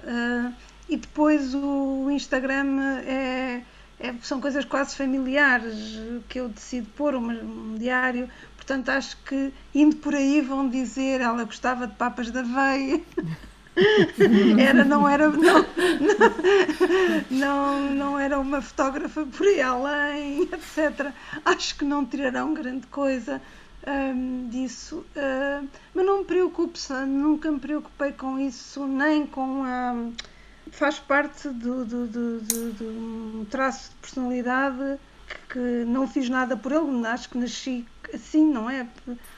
[0.03, 0.53] Uh,
[0.89, 3.61] e depois o Instagram é,
[3.99, 8.29] é, são coisas quase familiares que eu decido pôr um, um diário.
[8.55, 13.01] Portanto, acho que indo por aí vão dizer ela gostava de papas da veia.
[14.59, 15.65] era, não era não,
[17.29, 21.11] não, não era uma fotógrafa por aí além, etc.
[21.43, 23.41] Acho que não tirarão grande coisa
[23.85, 30.09] um, disso, uh, mas não me preocupo, nunca me preocupei com isso, nem com a.
[30.71, 36.55] faz parte do, do, do, do, do traço de personalidade que, que, não fiz nada
[36.55, 38.87] por ele, acho que nasci assim, não é?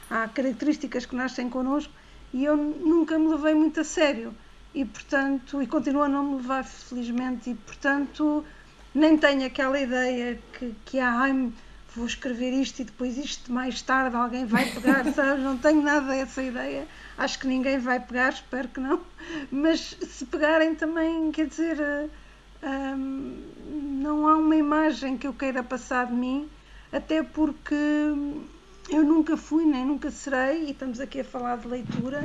[0.10, 1.91] Há características que nascem connosco
[2.33, 4.33] e eu nunca me levei muito a sério
[4.73, 8.43] e portanto e continuo a não me levar felizmente e portanto
[8.93, 11.51] nem tenho aquela ideia que, que há ai,
[11.95, 15.43] vou escrever isto e depois isto mais tarde alguém vai pegar, sabes?
[15.43, 16.87] Não tenho nada dessa ideia.
[17.17, 19.01] Acho que ninguém vai pegar, espero que não.
[19.51, 21.77] Mas se pegarem também, quer dizer,
[22.63, 23.43] hum,
[24.01, 26.47] não há uma imagem que eu queira passar de mim,
[26.91, 27.75] até porque
[28.89, 32.21] eu nunca fui nem nunca serei, e estamos aqui a falar de leitura,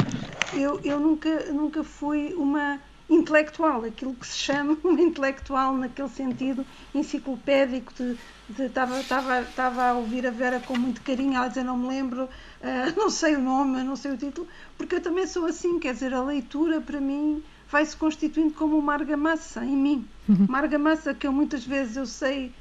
[0.53, 6.66] eu, eu nunca, nunca fui uma intelectual, aquilo que se chama uma intelectual naquele sentido
[6.94, 8.16] enciclopédico de,
[8.48, 12.25] estava, estava, estava a ouvir a Vera com muito carinho, ela dizer não me lembro,
[12.25, 12.29] uh,
[12.96, 14.46] não sei o nome, não sei o título,
[14.77, 18.79] porque eu também sou assim, quer dizer, a leitura para mim vai se constituindo como
[18.79, 20.11] uma argamassa em mim.
[20.48, 22.55] Uma argamassa que eu muitas vezes eu sei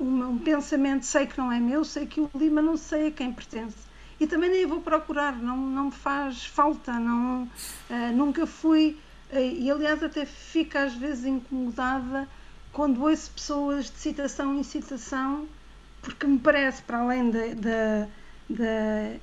[0.00, 3.08] um, um, pensamento, sei que não é meu, sei que o li, mas não sei
[3.08, 3.76] a quem pertence.
[4.18, 8.96] E também nem vou procurar, não, não me faz falta, não, uh, nunca fui,
[9.32, 12.28] uh, e aliás até fico às vezes incomodada
[12.72, 15.46] quando ouço pessoas de citação em citação,
[16.02, 18.08] porque me parece, para além da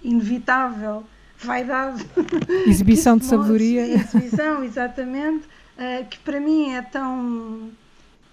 [0.03, 1.05] inevitável
[1.37, 2.05] vaidade.
[2.67, 3.85] Exibição de sabedoria.
[3.85, 5.45] Exibição, exatamente,
[5.77, 7.71] uh, que para mim é tão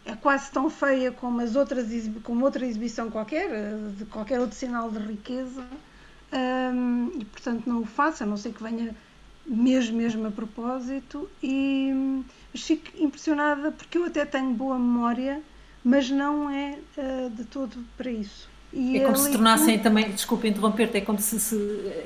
[0.09, 1.87] é quase tão feia como as outras
[2.23, 3.49] como outra exibição qualquer,
[3.97, 5.65] de qualquer outro sinal de riqueza.
[6.33, 8.95] Um, e portanto não o faço, a não ser que venha
[9.47, 11.29] mesmo, mesmo a propósito.
[11.43, 12.23] E
[12.55, 15.43] fico impressionada porque eu até tenho boa memória,
[15.85, 18.49] mas não é uh, de todo para isso.
[18.73, 19.45] E é como se leitura...
[19.45, 21.57] tornassem também, desculpa interromper-te, é como se, se,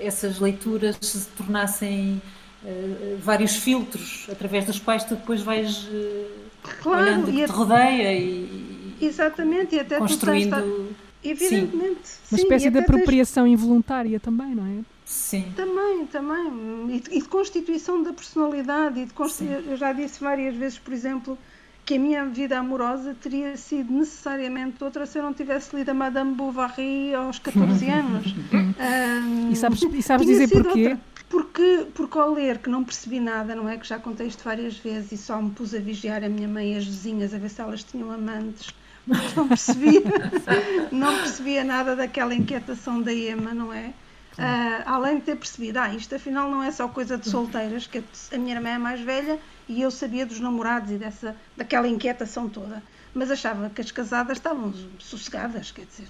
[0.01, 2.23] essas leituras se tornassem
[2.65, 5.85] uh, vários filtros através dos quais tu depois vais.
[5.85, 6.42] Uh,
[6.83, 10.57] claro, olhando o que te rodeia e exatamente, e até construindo.
[10.57, 12.01] Tu evidentemente.
[12.05, 12.35] Sim.
[12.35, 13.53] Uma espécie de apropriação tens...
[13.53, 14.85] involuntária também, não é?
[15.05, 15.53] Sim.
[15.55, 16.97] Também, também.
[16.97, 19.01] E de, e de constituição da personalidade.
[19.01, 19.51] E de constitu...
[19.51, 21.39] Eu já disse várias vezes, por exemplo,
[21.85, 25.95] que a minha vida amorosa teria sido necessariamente outra se eu não tivesse lido a
[25.95, 28.35] Madame Bovary aos 14 anos.
[28.53, 30.89] um, e sabes, e sabes dizer porquê?
[30.89, 31.01] Outra.
[31.33, 33.79] Porque, porque ao ler que não percebi nada, não é?
[33.79, 36.75] Que já contei isto várias vezes e só me pus a vigiar a minha mãe
[36.75, 38.69] e as vizinhas a ver se elas tinham amantes,
[39.07, 40.03] porque não percebia,
[40.93, 43.95] não percebia nada daquela inquietação da Ema, não é?
[44.37, 48.05] Uh, além de ter percebido, ah, isto afinal não é só coisa de solteiras, que
[48.31, 52.47] a minha irmã é mais velha e eu sabia dos namorados e dessa, daquela inquietação
[52.47, 52.83] toda,
[53.15, 56.09] mas achava que as casadas estavam sossegadas, quer dizer.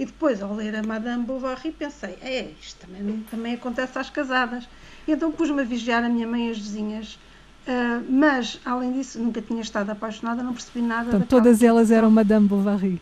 [0.00, 4.66] E depois, ao ler a Madame Bovary, pensei: é, isto também, também acontece às casadas.
[5.06, 7.18] E então pus-me a vigiar a minha mãe e as vizinhas.
[7.68, 11.08] Uh, mas, além disso, nunca tinha estado apaixonada, não percebi nada.
[11.08, 12.98] Então, todas elas eram Madame Bovary.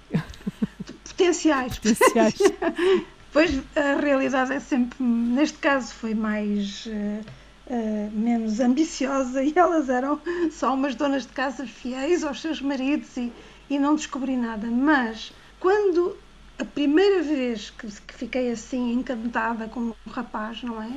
[1.06, 1.78] Potenciais.
[1.78, 2.34] Potenciais.
[3.32, 6.86] pois a realidade é sempre, neste caso, foi mais.
[6.86, 7.24] Uh,
[7.68, 13.16] uh, menos ambiciosa e elas eram só umas donas de casa fiéis aos seus maridos
[13.16, 13.32] e,
[13.70, 14.66] e não descobri nada.
[14.66, 16.16] Mas quando
[16.58, 20.90] a primeira vez que, que fiquei assim encantada com um rapaz, não é?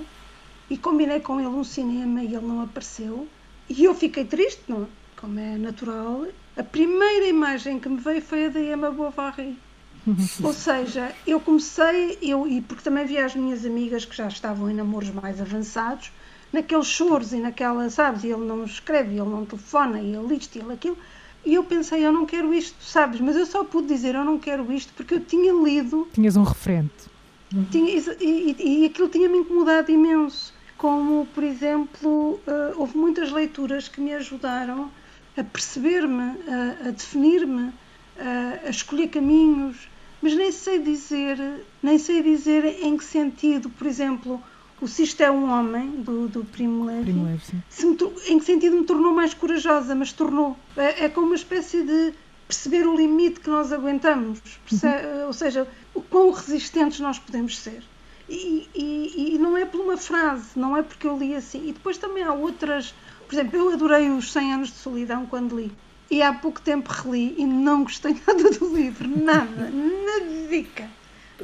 [0.70, 3.28] E combinei com ele um cinema e ele não apareceu.
[3.70, 4.84] E eu fiquei triste, não?
[4.84, 4.88] É?
[5.18, 6.26] Como é natural.
[6.58, 9.58] A primeira imagem que me veio foi a da Emma Bovary.
[10.44, 14.70] Ou seja, eu comecei, eu, e porque também vi as minhas amigas que já estavam
[14.70, 16.12] em namoros mais avançados,
[16.52, 20.56] naqueles choros e naquela, sabes, e ele não escreve, ele não telefona, e ele isto
[20.56, 20.98] e ele aquilo,
[21.46, 23.20] e eu pensei, eu não quero isto, sabes?
[23.20, 26.08] Mas eu só pude dizer, eu não quero isto, porque eu tinha lido.
[26.14, 27.10] Tinhas um referente.
[27.70, 30.54] Tinha, e, e, e aquilo tinha-me incomodado imenso.
[30.78, 34.90] Como, por exemplo, uh, houve muitas leituras que me ajudaram
[35.38, 37.72] a perceber-me, a, a definir-me,
[38.20, 39.90] a, a escolher caminhos,
[40.22, 41.38] mas nem sei dizer,
[41.82, 44.42] nem sei dizer em que sentido, por exemplo,
[44.82, 47.42] o Sisto é um homem, do, do Primo Levi, Primo Levi
[48.28, 50.58] em que sentido me tornou mais corajosa, mas tornou.
[50.76, 52.14] É, é como uma espécie de
[52.48, 54.40] perceber o limite que nós aguentamos,
[54.72, 55.28] uhum.
[55.28, 57.84] ou seja, o quão resistentes nós podemos ser.
[58.28, 61.68] E, e, e, não é por uma frase, não é porque eu li assim.
[61.68, 62.94] E depois também há outras.
[63.28, 65.72] Por exemplo, eu adorei os 100 anos de solidão quando li.
[66.10, 70.90] E há pouco tempo reli e não gostei nada do livro, nada, nada.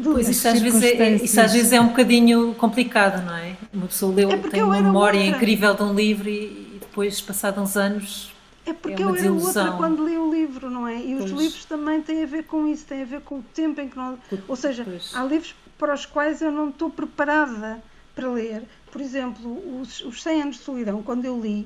[0.03, 3.55] Pois isso às, vezes é, isso às vezes é um bocadinho complicado, não é?
[3.73, 5.35] Uma pessoa leu, é tem uma memória outra.
[5.35, 6.43] incrível de um livro e,
[6.75, 8.31] e depois, passados uns anos,
[8.67, 10.97] é porque é eu era outra quando li o livro, não é?
[10.97, 11.31] E pois.
[11.31, 13.87] os livros também têm a ver com isso, têm a ver com o tempo em
[13.87, 14.19] que nós.
[14.45, 15.15] Ou seja, pois.
[15.15, 17.81] há livros para os quais eu não estou preparada
[18.13, 18.63] para ler.
[18.91, 21.65] Por exemplo, os, os 100 anos de solidão, quando eu li,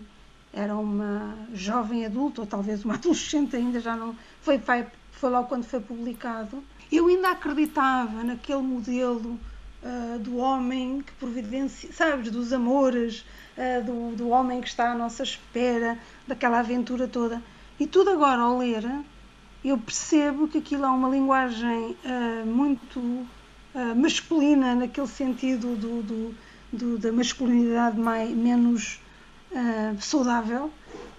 [0.53, 4.15] era uma jovem adulta, ou talvez uma adolescente ainda, já não.
[4.41, 6.63] Foi, foi, foi logo quando foi publicado.
[6.91, 9.39] Eu ainda acreditava naquele modelo
[9.81, 13.23] uh, do homem que providencia, sabes, dos amores,
[13.57, 17.41] uh, do, do homem que está à nossa espera, daquela aventura toda.
[17.79, 18.83] E tudo agora ao ler,
[19.63, 23.25] eu percebo que aquilo é uma linguagem uh, muito
[23.95, 26.35] masculina, naquele sentido do, do,
[26.73, 28.99] do, da masculinidade mais, menos
[30.01, 30.69] saudável.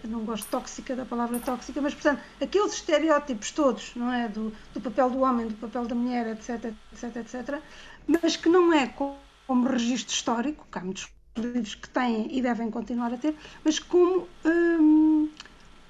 [0.04, 4.28] Eu não gosto tóxica da palavra tóxica, mas portanto, aqueles estereótipos todos, não é?
[4.28, 7.60] Do, do papel do homem, do papel da mulher, etc, etc, etc,
[8.06, 12.42] mas que não é como, como registro histórico, que há muitos livros que têm e
[12.42, 13.34] devem continuar a ter,
[13.64, 14.26] mas como.
[14.44, 15.28] Hum,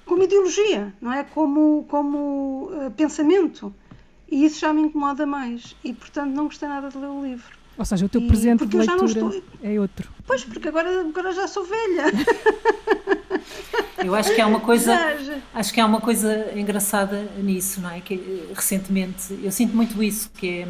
[0.05, 1.23] como ideologia, não é?
[1.23, 3.73] Como, como uh, pensamento.
[4.29, 5.75] E isso já me incomoda mais.
[5.83, 7.57] E, portanto, não gostei nada de ler o livro.
[7.77, 9.43] Ou seja, o teu e, presente de leitura estou...
[9.61, 10.09] é outro.
[10.25, 12.05] Pois, porque agora, agora já sou velha.
[13.97, 14.97] Eu acho que há uma coisa,
[15.53, 17.99] acho que há uma coisa engraçada nisso, não é?
[18.01, 20.67] Que eh, recentemente eu sinto muito isso, que é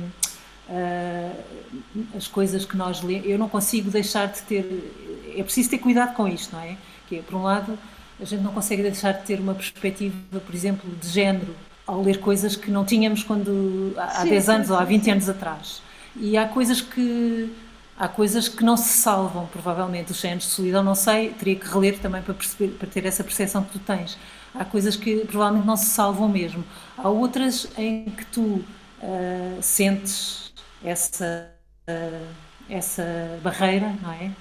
[0.70, 3.28] uh, as coisas que nós lemos.
[3.28, 5.34] Eu não consigo deixar de ter.
[5.36, 6.78] É preciso ter cuidado com isto, não é?
[7.08, 7.78] Que é, por um lado,
[8.20, 11.56] a gente não consegue deixar de ter uma perspectiva, por exemplo, de género
[11.86, 15.04] ao ler coisas que não tínhamos quando há sim, 10 anos sim, ou há 20
[15.04, 15.12] sim.
[15.12, 15.82] anos atrás.
[16.16, 17.52] E há coisas que
[18.04, 20.12] há coisas que não se salvam, provavelmente.
[20.12, 23.06] Os 100 anos de solidão, não sei, teria que reler também para, perceber, para ter
[23.06, 24.18] essa percepção que tu tens.
[24.54, 26.63] Há coisas que provavelmente não se salvam mesmo.
[26.98, 28.66] Há outras em que tu uh,
[29.62, 31.50] sentes essa,
[31.88, 32.28] uh,
[32.70, 34.32] essa barreira, não é?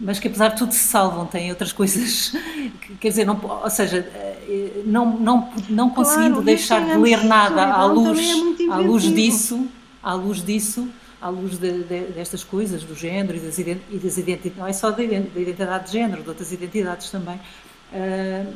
[0.00, 2.32] mas que apesar de tudo se salvam, têm outras coisas,
[2.98, 7.72] quer dizer, não, ou seja, eh, não, não, não conseguindo claro, deixar de ler nada
[7.72, 9.68] à luz, é à luz disso,
[10.02, 10.88] à luz disso,
[11.22, 14.72] à luz de, de, destas coisas, do género e das, e das identidades, não é
[14.72, 18.54] só da identidade de género, de outras identidades também, uh,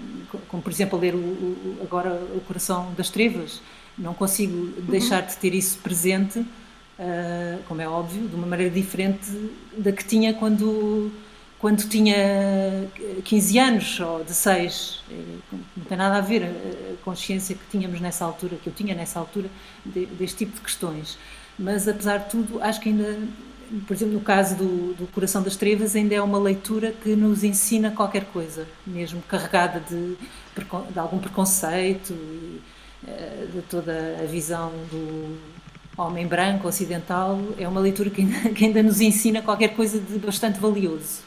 [0.48, 3.62] como por exemplo ler o, o, agora o Coração das Trevas,
[3.96, 4.86] não consigo uhum.
[4.88, 9.30] deixar de ter isso presente, uh, como é óbvio, de uma maneira diferente
[9.78, 11.12] da que tinha quando
[11.58, 12.86] quando tinha
[13.24, 15.02] 15 anos ou 16,
[15.74, 19.18] não tem nada a ver a consciência que tínhamos nessa altura, que eu tinha nessa
[19.18, 19.48] altura,
[19.84, 21.16] deste tipo de questões.
[21.58, 23.18] Mas, apesar de tudo, acho que ainda,
[23.86, 27.42] por exemplo, no caso do, do Coração das Trevas, ainda é uma leitura que nos
[27.42, 30.16] ensina qualquer coisa, mesmo carregada de,
[30.92, 32.14] de algum preconceito
[33.06, 35.38] eh, de toda a visão do
[35.96, 37.40] homem branco ocidental.
[37.58, 41.25] É uma leitura que ainda, que ainda nos ensina qualquer coisa de bastante valioso.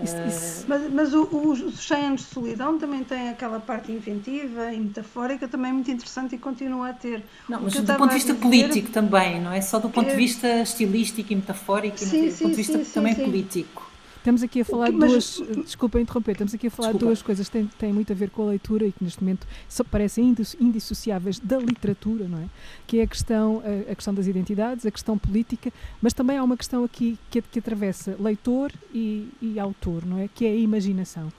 [0.00, 0.64] Isso, isso.
[0.66, 4.80] Mas, mas o, o, os 100 anos de solidão também tem aquela parte inventiva e
[4.80, 7.22] metafórica também muito interessante e continua a ter.
[7.48, 8.42] Não, mas do ponto de vista dizer...
[8.42, 10.10] político também, não é só do ponto é...
[10.12, 13.91] de vista estilístico e metafórico, sim, do ponto de vista sim, também sim, político.
[14.22, 15.42] Estamos aqui a falar de duas.
[15.64, 17.06] Desculpa interromper, estamos aqui a falar Desculpa.
[17.06, 19.20] de duas coisas que têm, têm, muito a ver com a leitura e que neste
[19.20, 19.44] momento
[19.90, 22.46] parecem indissociáveis da literatura, não é?
[22.86, 26.44] Que é a questão, a, a, questão das identidades, a questão política, mas também há
[26.44, 30.28] uma questão aqui que, que atravessa leitor e, e autor, não é?
[30.32, 31.32] Que é a imaginação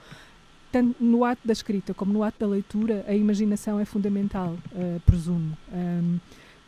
[0.70, 5.00] tanto no ato da escrita como no ato da leitura, a imaginação é fundamental, uh,
[5.06, 5.56] presumo.
[5.72, 6.18] Um,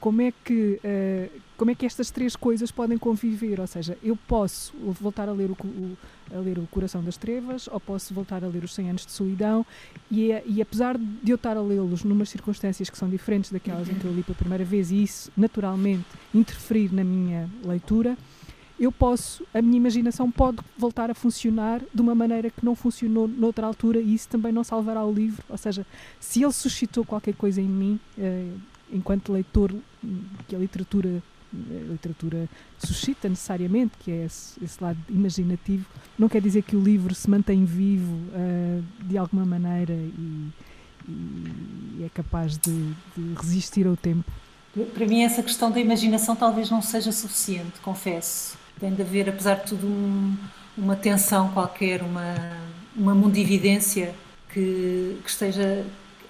[0.00, 3.60] como é que uh, como é que estas três coisas podem conviver?
[3.60, 5.96] Ou seja, eu posso voltar a ler o, o
[6.34, 9.12] a ler o Coração das Trevas, ou posso voltar a ler os 100 anos de
[9.12, 9.64] solidão,
[10.10, 13.88] e, é, e apesar de eu estar a lê-los numas circunstâncias que são diferentes daquelas
[13.88, 18.16] em que eu li pela primeira vez, e isso naturalmente interferir na minha leitura,
[18.78, 23.26] eu posso, a minha imaginação pode voltar a funcionar de uma maneira que não funcionou
[23.26, 25.42] noutra altura, e isso também não salvará o livro.
[25.48, 25.86] Ou seja,
[26.20, 28.50] se ele suscitou qualquer coisa em mim, eh,
[28.92, 29.74] enquanto leitor,
[30.46, 31.22] que a literatura
[31.54, 35.86] a literatura suscita necessariamente, que é esse, esse, lado imaginativo,
[36.18, 40.48] não quer dizer que o livro se mantém vivo uh, de alguma maneira e,
[41.08, 44.30] e é capaz de, de, resistir ao tempo.
[44.92, 48.58] Para mim, essa questão da imaginação talvez não seja suficiente, confesso.
[48.78, 50.36] Tem de haver, apesar de tudo, um,
[50.76, 52.34] uma tensão qualquer, uma,
[52.94, 54.14] uma mundividência
[54.52, 55.86] que, que esteja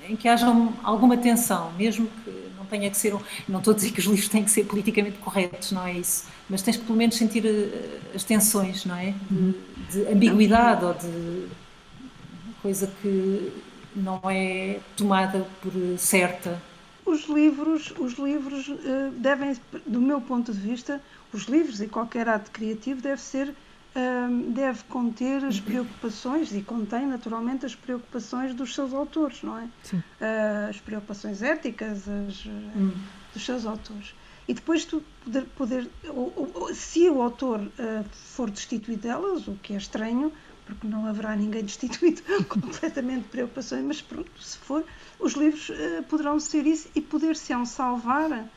[0.08, 0.46] em que haja
[0.84, 3.14] alguma tensão, mesmo que não tenha que ser.
[3.14, 5.92] Um, não estou a dizer que os livros têm que ser politicamente corretos, não é
[5.92, 6.24] isso.
[6.50, 9.14] Mas tens que pelo menos sentir eh, as tensões, não é?
[9.30, 9.54] De,
[9.90, 11.46] de ambiguidade ou de
[12.60, 13.52] coisa que
[13.94, 16.60] não é tomada por certa.
[17.04, 19.56] Os livros, os livros uh, devem,
[19.86, 21.00] do meu ponto de vista,
[21.32, 23.54] os livros e qualquer ato criativo deve ser
[23.96, 29.64] uh, deve conter as preocupações e contém naturalmente as preocupações dos seus autores, não é?
[29.64, 32.92] Uh, as preocupações éticas as, hum.
[33.32, 34.14] dos seus autores.
[34.46, 37.60] E depois tu poder, poder ou, ou, se o autor
[38.12, 40.32] for destituído delas, o que é estranho,
[40.66, 44.84] porque não haverá ninguém destituído completamente de preocupações, mas pronto, se for,
[45.18, 48.48] os livros uh, poderão ser isso e poder-se-ão salvar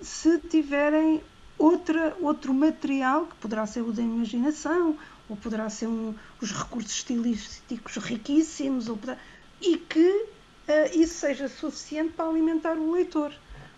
[0.00, 1.22] se tiverem
[1.58, 4.96] outra, outro material, que poderá ser o da imaginação,
[5.28, 9.18] ou poderá ser um, os recursos estilísticos riquíssimos, ou poderá,
[9.60, 13.32] e que uh, isso seja suficiente para alimentar o leitor.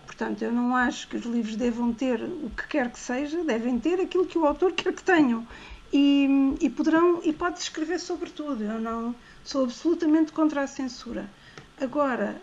[0.06, 3.78] Portanto, eu não acho que os livros devam ter o que quer que seja, devem
[3.78, 5.46] ter aquilo que o autor quer que tenham
[5.92, 8.64] e, e poderão e pode escrever sobre tudo.
[8.64, 9.14] Eu não
[9.44, 11.28] sou absolutamente contra a censura.
[11.80, 12.40] Agora,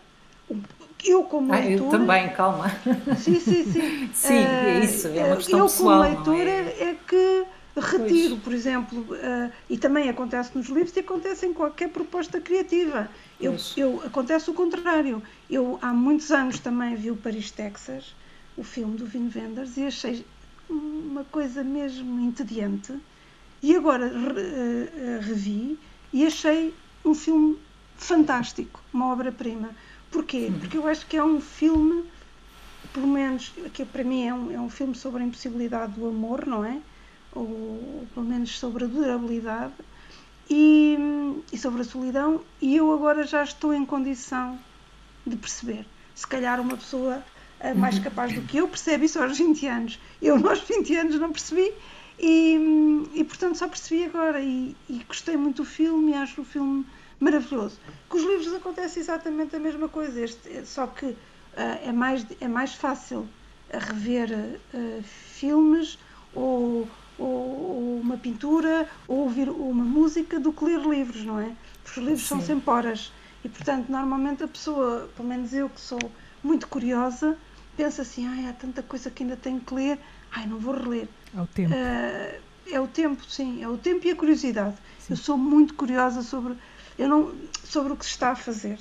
[1.04, 1.84] eu como ah, leitora...
[1.84, 2.70] Eu também, calma.
[3.18, 4.10] Sim, sim, sim.
[4.14, 6.04] sim, é isso, é uma questão eu, pessoal.
[6.04, 6.90] Eu como leitora é?
[6.90, 6.96] é?
[7.06, 7.46] que
[7.78, 8.42] retiro, pois.
[8.42, 13.08] por exemplo, uh, e também acontece nos livros e acontece em qualquer proposta criativa.
[13.40, 15.22] Eu, eu, acontece o contrário.
[15.50, 18.14] Eu há muitos anos também vi o Paris, Texas,
[18.56, 20.24] o filme do Vin Wenders, e achei
[20.68, 22.94] uma coisa mesmo entediante
[23.62, 25.78] e agora eh, eh, revi
[26.12, 26.74] e achei
[27.04, 27.58] um filme
[27.96, 29.70] fantástico, uma obra-prima.
[30.10, 30.50] Porquê?
[30.58, 32.04] Porque eu acho que é um filme,
[32.92, 36.46] pelo menos, que para mim é um, é um filme sobre a impossibilidade do amor,
[36.46, 36.80] não é?
[37.34, 39.74] Ou, pelo menos sobre a durabilidade
[40.48, 40.96] e,
[41.52, 42.40] e sobre a solidão.
[42.60, 44.58] E eu agora já estou em condição
[45.26, 45.84] de perceber.
[46.14, 47.22] Se calhar uma pessoa
[47.60, 49.98] eh, mais capaz do que eu percebe isso aos 20 anos.
[50.20, 51.72] Eu, aos 20 anos, não percebi
[52.18, 52.58] e,
[53.14, 56.84] e portanto só percebi agora e, e, gostei muito do filme e acho o filme
[57.18, 57.78] maravilhoso.
[58.08, 61.16] Com os livros acontece exatamente a mesma coisa, este, só que uh,
[61.56, 63.26] é, mais, é mais fácil
[63.72, 64.30] rever
[64.74, 65.98] uh, filmes
[66.34, 66.88] ou,
[67.18, 71.52] ou, ou, uma pintura ou ouvir uma música do que ler livros, não é?
[71.82, 72.36] Porque os livros Sim.
[72.36, 73.12] são sempre horas
[73.44, 75.98] e portanto normalmente a pessoa, pelo menos eu que sou
[76.42, 77.36] muito curiosa,
[77.76, 79.98] pensa assim, ai, há tanta coisa que ainda tenho que ler,
[80.32, 81.08] ai, não vou reler.
[81.36, 81.74] É o tempo.
[81.74, 84.76] Uh, é o tempo, sim, é o tempo e a curiosidade.
[84.98, 85.12] Sim.
[85.12, 86.56] Eu sou muito curiosa sobre,
[86.98, 87.32] eu não,
[87.64, 88.78] sobre o que se está a fazer.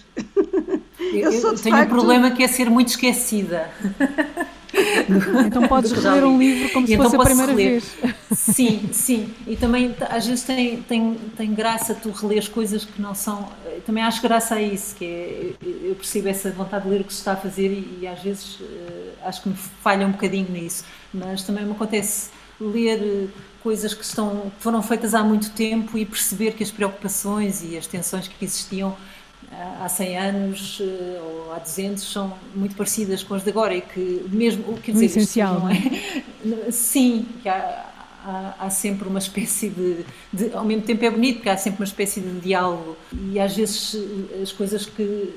[0.99, 1.91] Eu, eu, eu tenho facto...
[1.91, 3.69] um problema que é ser muito esquecida.
[5.45, 7.81] Então podes ler um livro como se então fosse a primeira reler.
[7.81, 7.97] vez.
[8.35, 9.33] Sim, sim.
[9.47, 13.49] E também às vezes tem, tem, tem graça tu reler coisas que não são.
[13.85, 17.13] Também acho graça a isso, que é, eu percebo essa vontade de ler o que
[17.13, 20.49] se está a fazer e, e às vezes uh, acho que me falha um bocadinho
[20.49, 20.83] nisso.
[21.13, 23.27] Mas também me acontece ler eh,
[23.65, 27.87] coisas que estão, foram feitas há muito tempo e perceber que as preocupações e as
[27.87, 28.95] tensões que existiam
[29.81, 33.81] há 100 anos eh, ou há 200 são muito parecidas com as de agora e
[33.81, 36.69] que mesmo quer dizer, essencial não é?
[36.69, 37.85] sim que há,
[38.23, 41.81] há, há, sempre uma espécie de, de, ao mesmo tempo é bonito porque há sempre
[41.81, 42.95] uma espécie de diálogo
[43.31, 45.33] e às vezes eh, as coisas que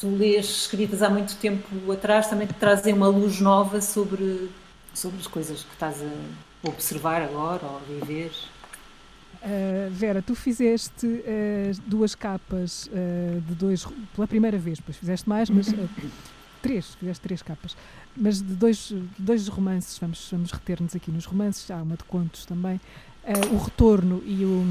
[0.00, 4.50] tu lês escritas há muito tempo atrás também te trazem uma luz nova sobre
[4.92, 8.32] sobre as coisas que estás a observar agora ou viver?
[9.42, 13.84] Uh, Vera, tu fizeste uh, duas capas uh, de dois,
[14.14, 15.66] pela primeira vez, depois fizeste mais, mas
[16.62, 17.76] três, fizeste três capas,
[18.16, 22.46] mas de dois, dois romances, vamos, vamos reter-nos aqui nos romances, há uma de contos
[22.46, 22.80] também,
[23.52, 24.64] o Retorno e o,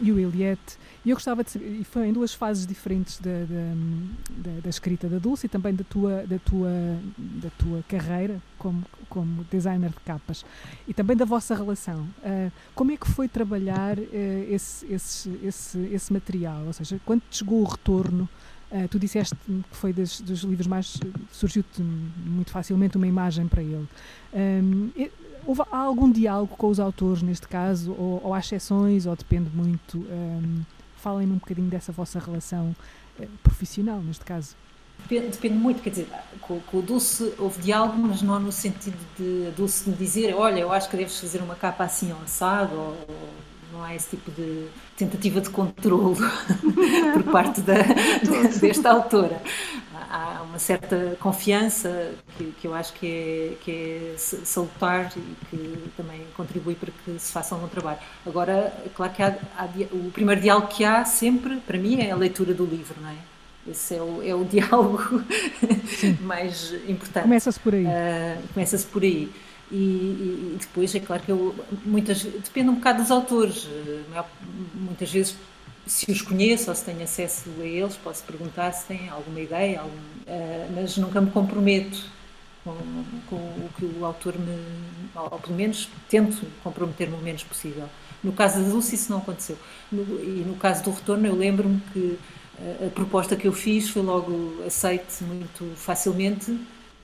[0.00, 3.30] e o Eliette, e eu gostava de saber, e foi em duas fases diferentes da,
[3.30, 6.70] da, da, da, escrita da Dulce e também da tua, da tua,
[7.18, 10.44] da tua carreira como, como designer de capas
[10.86, 12.06] e também da vossa relação.
[12.24, 16.66] Uh, como é que foi trabalhar uh, esse, esse, esse, esse material?
[16.66, 18.28] Ou seja, quando te chegou o retorno,
[18.70, 21.00] uh, tu disseste que foi dos livros mais.
[21.32, 23.88] surgiu-te muito facilmente uma imagem para ele.
[24.32, 24.90] Um,
[25.44, 29.50] houve, há algum diálogo com os autores neste caso, ou, ou há exceções, ou depende
[29.52, 29.98] muito?
[29.98, 30.62] Um,
[31.02, 32.76] Falem-me um bocadinho dessa vossa relação
[33.18, 34.54] eh, profissional, neste caso.
[35.00, 36.08] Depende, depende, muito, quer dizer,
[36.40, 40.60] com, com, o Dulce houve diálogo, mas não no sentido de Dulce me dizer, olha,
[40.60, 42.96] eu acho que deves fazer uma capa assim ou assado, ou,
[43.72, 44.68] não há esse tipo de
[45.04, 46.16] tentativa de controlo
[47.14, 47.74] por parte da,
[48.60, 49.40] desta autora
[50.12, 55.90] há uma certa confiança que, que eu acho que é, que é salutar e que
[55.96, 57.98] também contribui para que se faça um bom trabalho.
[58.26, 62.16] Agora, claro que há, há, o primeiro diálogo que há sempre, para mim, é a
[62.16, 63.16] leitura do livro, não é?
[63.66, 65.22] esse é o, é o diálogo
[66.20, 67.22] mais importante.
[67.22, 67.84] Começa-se por aí.
[67.86, 69.32] Uh, Começa-se por aí.
[69.72, 71.54] E, e, depois é claro que eu
[71.84, 73.66] muitas depende um bocado dos autores.
[74.74, 75.36] Muitas vezes
[75.86, 79.80] se os conheço ou se tenho acesso a eles posso perguntar se têm alguma ideia
[79.80, 82.04] algum, uh, mas nunca me comprometo
[82.62, 82.76] com,
[83.28, 84.56] com, o que o autor me
[85.16, 87.88] ou pelo menos tento comprometer-me o menos possível.
[88.22, 89.58] No caso da Dulce isso não aconteceu.
[89.90, 92.18] No, e no caso do retorno eu lembro-me que
[92.86, 96.56] a proposta que eu fiz foi logo aceite muito facilmente,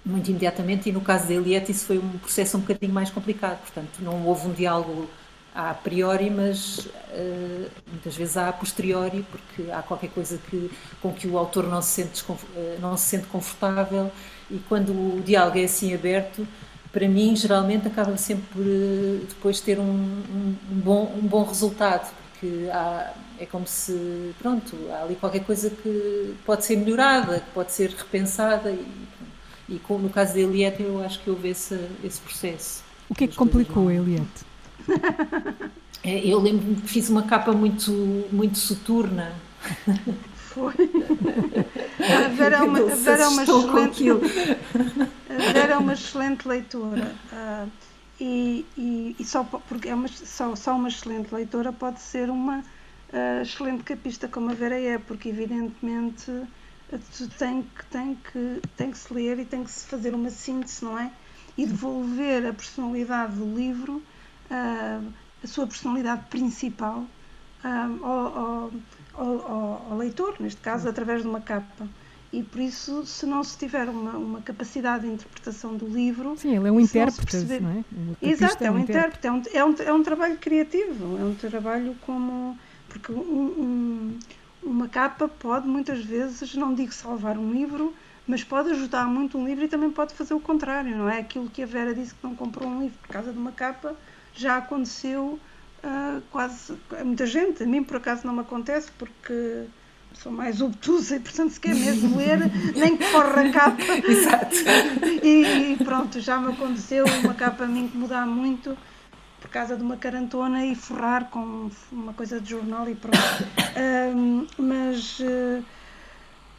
[0.09, 3.59] muito imediatamente, e no caso da Eliette isso foi um processo um bocadinho mais complicado,
[3.61, 5.09] portanto não houve um diálogo
[5.55, 10.71] a priori, mas uh, muitas vezes há a posteriori, porque há qualquer coisa que,
[11.03, 12.37] com que o autor não se, sente, uh,
[12.81, 14.11] não se sente confortável,
[14.51, 16.47] e quando o diálogo é assim aberto,
[16.93, 21.43] para mim, geralmente, acaba sempre por uh, depois ter um, um, um, bom, um bom
[21.45, 27.41] resultado, porque há, é como se, pronto, há ali qualquer coisa que pode ser melhorada,
[27.41, 28.87] que pode ser repensada e,
[29.69, 32.83] e com, no caso da Eliette eu acho que houve esse, esse processo.
[33.09, 34.47] O que é que complicou a Eliette?
[36.03, 37.91] É, eu lembro-me que fiz uma capa muito,
[38.33, 39.33] muito soturna.
[40.35, 40.73] Foi.
[41.99, 44.11] A Vera é uma, a Vera é uma excelente,
[45.29, 47.15] a Vera é uma excelente leitora.
[47.33, 47.71] Uh,
[48.21, 52.61] e, e, e, só porque é uma, só, só uma excelente leitora pode ser uma
[52.61, 56.33] uh, excelente capista como a Vera é, porque evidentemente
[57.39, 60.85] tem que, tem, que, tem que se ler e tem que se fazer uma síntese,
[60.85, 61.11] não é?
[61.57, 64.03] E devolver a personalidade do livro,
[64.51, 65.13] uh,
[65.43, 67.01] a sua personalidade principal,
[67.65, 68.71] uh, ao,
[69.15, 71.87] ao, ao, leitor, neste caso, através de uma capa
[72.33, 76.37] e por isso, se não se tiver uma, uma capacidade de interpretação do livro.
[76.37, 77.63] Sim, ele é um intérprete, perceber...
[77.63, 77.85] não é?
[78.21, 81.97] Exato, é um, intérprete, é um, é, um, é um trabalho criativo, é um trabalho
[82.03, 82.59] como.
[82.89, 84.19] Porque um,
[84.69, 87.95] uma capa pode muitas vezes, não digo salvar um livro,
[88.27, 91.21] mas pode ajudar muito um livro e também pode fazer o contrário, não é?
[91.21, 93.97] Aquilo que a Vera disse que não comprou um livro por causa de uma capa
[94.35, 95.39] já aconteceu
[95.83, 97.63] uh, quase a muita gente.
[97.63, 99.65] A mim, por acaso, não me acontece porque
[100.13, 102.39] sou mais obtusa e, portanto, se quer mesmo ler,
[102.77, 103.83] nem que forre a capa.
[104.07, 104.57] Exato.
[105.23, 108.77] E, e, pronto, já me aconteceu uma capa a mim incomodar muito
[109.49, 113.19] por causa de uma carantona e forrar com uma coisa de jornal e pronto.
[114.15, 115.65] Um, mas, uh,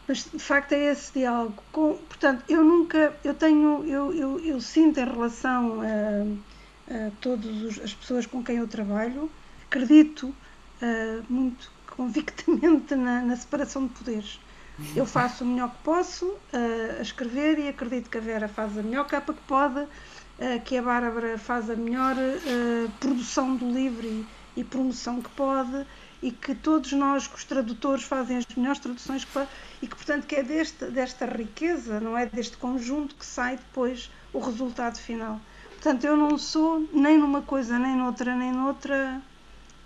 [0.08, 1.64] mas de facto é esse diálogo.
[1.72, 7.80] Com, portanto, eu nunca, eu tenho, eu, eu, eu sinto em relação a, a todas
[7.80, 9.30] as pessoas com quem eu trabalho,
[9.68, 10.24] acredito
[10.82, 14.40] uh, muito convictamente na, na, separação de poderes.
[14.96, 18.76] Eu faço o melhor que posso uh, a escrever e acredito que a Vera faz
[18.78, 19.86] a melhor capa que pode,
[20.66, 24.26] que a Bárbara faz a melhor uh, produção do livro e,
[24.56, 25.86] e, promoção que pode
[26.22, 29.50] e que todos nós, que os tradutores, fazem as melhores traduções que podem
[29.82, 32.26] e que, portanto, que é deste, desta riqueza, não é?
[32.26, 35.40] Deste conjunto que sai depois o resultado final.
[35.72, 39.22] Portanto, eu não sou nem numa coisa, nem noutra, nem noutra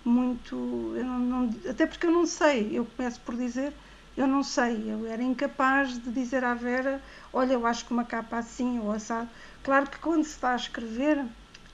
[0.04, 0.56] muito.
[0.56, 3.72] Não, não, até porque eu não sei, eu começo por dizer,
[4.16, 7.00] eu não sei, eu era incapaz de dizer à Vera:
[7.32, 9.28] olha, eu acho que uma capa assim ou assado.
[9.64, 11.24] Claro que quando se está a escrever,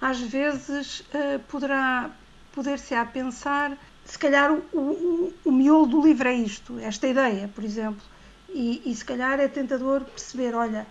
[0.01, 2.11] às vezes uh, poderá
[2.53, 7.51] poder-se a pensar, se calhar o, o, o miolo do livro é isto, esta ideia,
[7.55, 8.01] por exemplo.
[8.49, 10.87] E, e se calhar é tentador perceber: olha,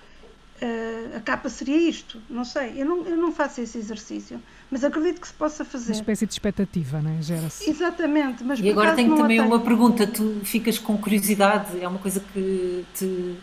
[0.62, 4.40] uh, a capa seria isto, não sei, eu não, eu não faço esse exercício
[4.72, 5.94] mas acredito que se possa fazer.
[5.94, 7.22] Uma espécie de expectativa, não é?
[7.22, 7.70] Gera-se.
[7.70, 8.44] Exatamente.
[8.44, 11.82] Mas e agora tenho também uma pergunta: tu ficas com curiosidade?
[11.82, 13.36] É uma coisa que te.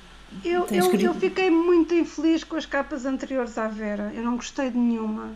[0.45, 4.13] Eu, eu, eu, fiquei muito infeliz com as capas anteriores à Vera.
[4.15, 5.35] Eu não gostei de nenhuma.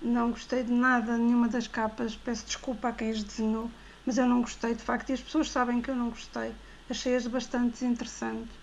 [0.00, 2.16] Não gostei de nada, nenhuma das capas.
[2.16, 3.70] Peço desculpa a quem as desenhou,
[4.04, 5.10] mas eu não gostei de facto.
[5.10, 6.52] E as pessoas sabem que eu não gostei.
[6.90, 8.62] Achei-as bastante desinteressantes.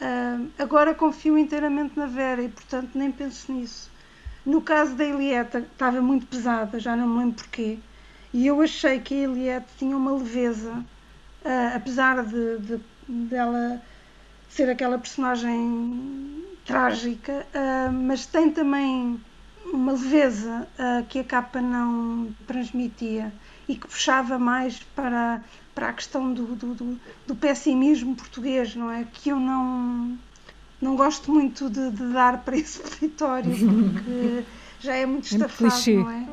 [0.00, 3.90] Uh, agora confio inteiramente na Vera e, portanto, nem penso nisso.
[4.44, 7.78] No caso da Elieta, estava muito pesada, já não me lembro porquê,
[8.32, 13.82] e eu achei que a Eliette tinha uma leveza, uh, apesar de, de, dela
[14.56, 19.20] ser aquela personagem trágica, uh, mas tem também
[19.66, 23.32] uma leveza uh, que a capa não transmitia
[23.68, 25.42] e que puxava mais para,
[25.74, 29.06] para a questão do, do, do, do pessimismo português, não é?
[29.12, 30.18] Que eu não
[30.80, 34.44] não gosto muito de, de dar para esse território porque
[34.80, 36.26] já é muito é estafado, não é?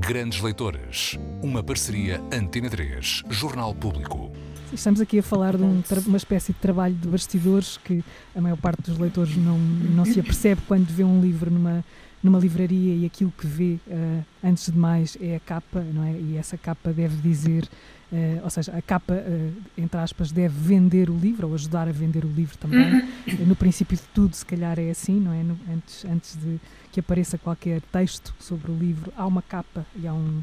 [0.00, 4.31] Grandes Leitoras, uma parceria Antena 3, Jornal Público.
[4.72, 8.02] Estamos aqui a falar de um, uma espécie de trabalho de bastidores que
[8.34, 11.84] a maior parte dos leitores não, não se apercebe quando vê um livro numa,
[12.22, 16.12] numa livraria e aquilo que vê, uh, antes de mais, é a capa, não é?
[16.12, 17.68] E essa capa deve dizer,
[18.10, 21.92] uh, ou seja, a capa, uh, entre aspas, deve vender o livro ou ajudar a
[21.92, 22.94] vender o livro também.
[23.28, 23.46] Uhum.
[23.46, 25.42] no princípio de tudo, se calhar é assim, não é?
[25.42, 26.58] No, antes, antes de
[26.92, 30.42] que apareça qualquer texto sobre o livro, há uma capa e há um,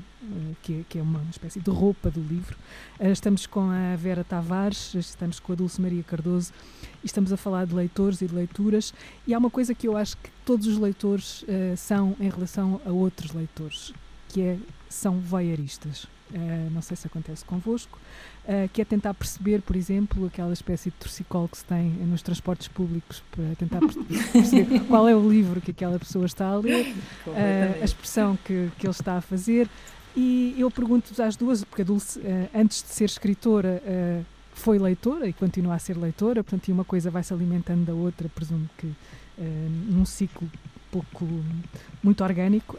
[0.63, 2.57] que, que, é uma espécie de roupa do livro.
[2.99, 6.51] Uh, estamos com a Vera Tavares, estamos com a Dulce Maria Cardoso
[7.03, 8.95] e estamos a falar de leitores e de leituras.
[9.27, 12.81] E há uma coisa que eu acho que todos os leitores uh, são em relação
[12.83, 13.93] a outros leitores,
[14.27, 14.57] que é,
[14.89, 16.07] são voyeuristas.
[16.31, 17.97] Uh, não sei se acontece convosco,
[18.45, 22.21] uh, que é tentar perceber, por exemplo, aquela espécie de torcicolo que se tem nos
[22.21, 23.79] transportes públicos para tentar
[24.31, 26.93] perceber qual é o livro que aquela pessoa está a ler,
[27.25, 29.67] uh, a expressão que, que ele está a fazer.
[30.15, 32.21] E eu pergunto-vos às duas, porque a Dulce,
[32.53, 33.81] antes de ser escritora,
[34.53, 37.93] foi leitora e continua a ser leitora, portanto, e uma coisa vai se alimentando da
[37.93, 38.91] outra, presumo que
[39.87, 40.49] num ciclo
[40.91, 41.25] pouco,
[42.03, 42.77] muito orgânico.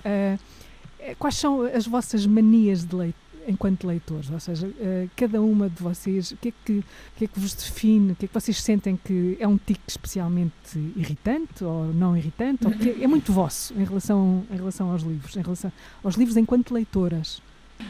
[1.18, 3.29] quais são as vossas manias de leitura?
[3.50, 4.30] Enquanto leitores?
[4.30, 6.84] Ou seja, uh, cada uma de vocês, o que, é que, o
[7.16, 8.12] que é que vos define?
[8.12, 12.66] O que é que vocês sentem que é um tique especialmente irritante ou não irritante?
[12.66, 15.72] Ou que é, é muito vosso em relação, em relação aos livros, em relação
[16.02, 17.42] aos livros enquanto leitoras?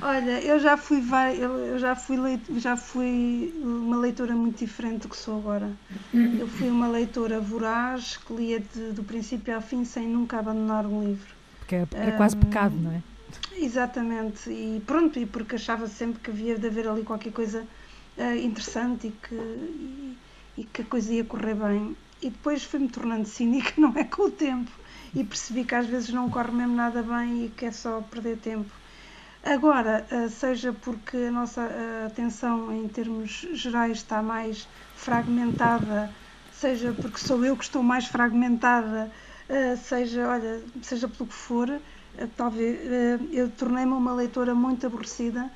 [0.03, 1.03] Olha, eu já fui
[1.37, 2.17] eu já fui
[2.59, 5.71] já fui uma leitora muito diferente do que sou agora.
[6.15, 10.87] Eu fui uma leitora voraz que lia de, do princípio ao fim sem nunca abandonar
[10.87, 11.35] um livro.
[11.59, 13.03] Porque é, é quase um, pecado, não é?
[13.63, 17.69] Exatamente, e pronto, e porque achava sempre que havia de haver ali qualquer coisa
[18.17, 20.19] uh, interessante e que, e,
[20.57, 21.95] e, que a coisa ia correr bem.
[22.23, 24.71] E depois fui-me tornando cínica, não é com o tempo,
[25.15, 28.39] e percebi que às vezes não corre mesmo nada bem e que é só perder
[28.39, 28.73] tempo.
[29.43, 36.17] Agora, uh, seja porque a nossa uh, atenção em termos gerais está mais fragmentada,
[36.51, 39.13] seja porque sou eu que estou mais fragmentada,
[39.77, 41.69] seja, olha, seja pelo que for,
[42.15, 45.51] eh, talvez eh, eu tornei-me uma leitora muito aborrecida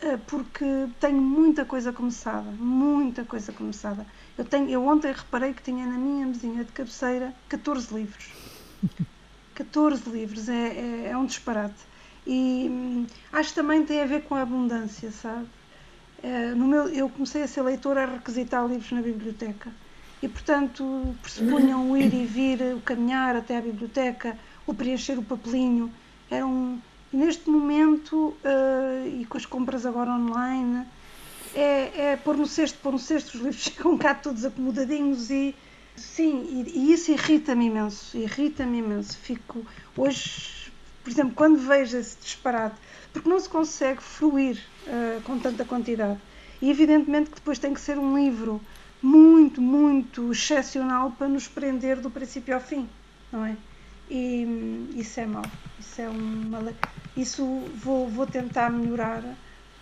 [0.00, 0.64] eh, porque
[1.00, 4.06] tenho muita coisa começada, muita coisa começada.
[4.36, 8.36] Eu, tenho, eu ontem reparei que tinha na minha mesinha de cabeceira 14 livros.
[9.54, 11.86] 14 livros, é, é, é um disparate.
[12.26, 15.50] E hum, acho que também tem a ver com a abundância, sabe?
[16.56, 19.76] No meu, eu comecei a ser leitora a requisitar livros na biblioteca.
[20.22, 24.36] E, portanto, pressupunham o ir e vir, o caminhar até à biblioteca,
[24.66, 25.92] o preencher o papelinho.
[26.30, 26.80] Era um,
[27.12, 30.86] neste momento, uh, e com as compras agora online,
[31.54, 35.54] é, é pôr no cesto, pôr no cesto, os livros ficam cá todos acomodadinhos e
[35.94, 39.16] sim, e, e isso irrita-me imenso, irrita-me imenso.
[39.18, 39.64] Fico
[39.96, 42.76] hoje, por exemplo, quando vejo esse disparate,
[43.12, 46.18] porque não se consegue fruir uh, com tanta quantidade.
[46.60, 48.60] E evidentemente que depois tem que ser um livro
[49.06, 52.88] muito, muito excepcional para nos prender do princípio ao fim,
[53.32, 53.56] não é?
[54.10, 55.44] e hum, isso é mau.
[55.78, 56.72] Isso é uma.
[57.16, 57.44] Isso
[57.76, 59.22] vou, vou tentar melhorar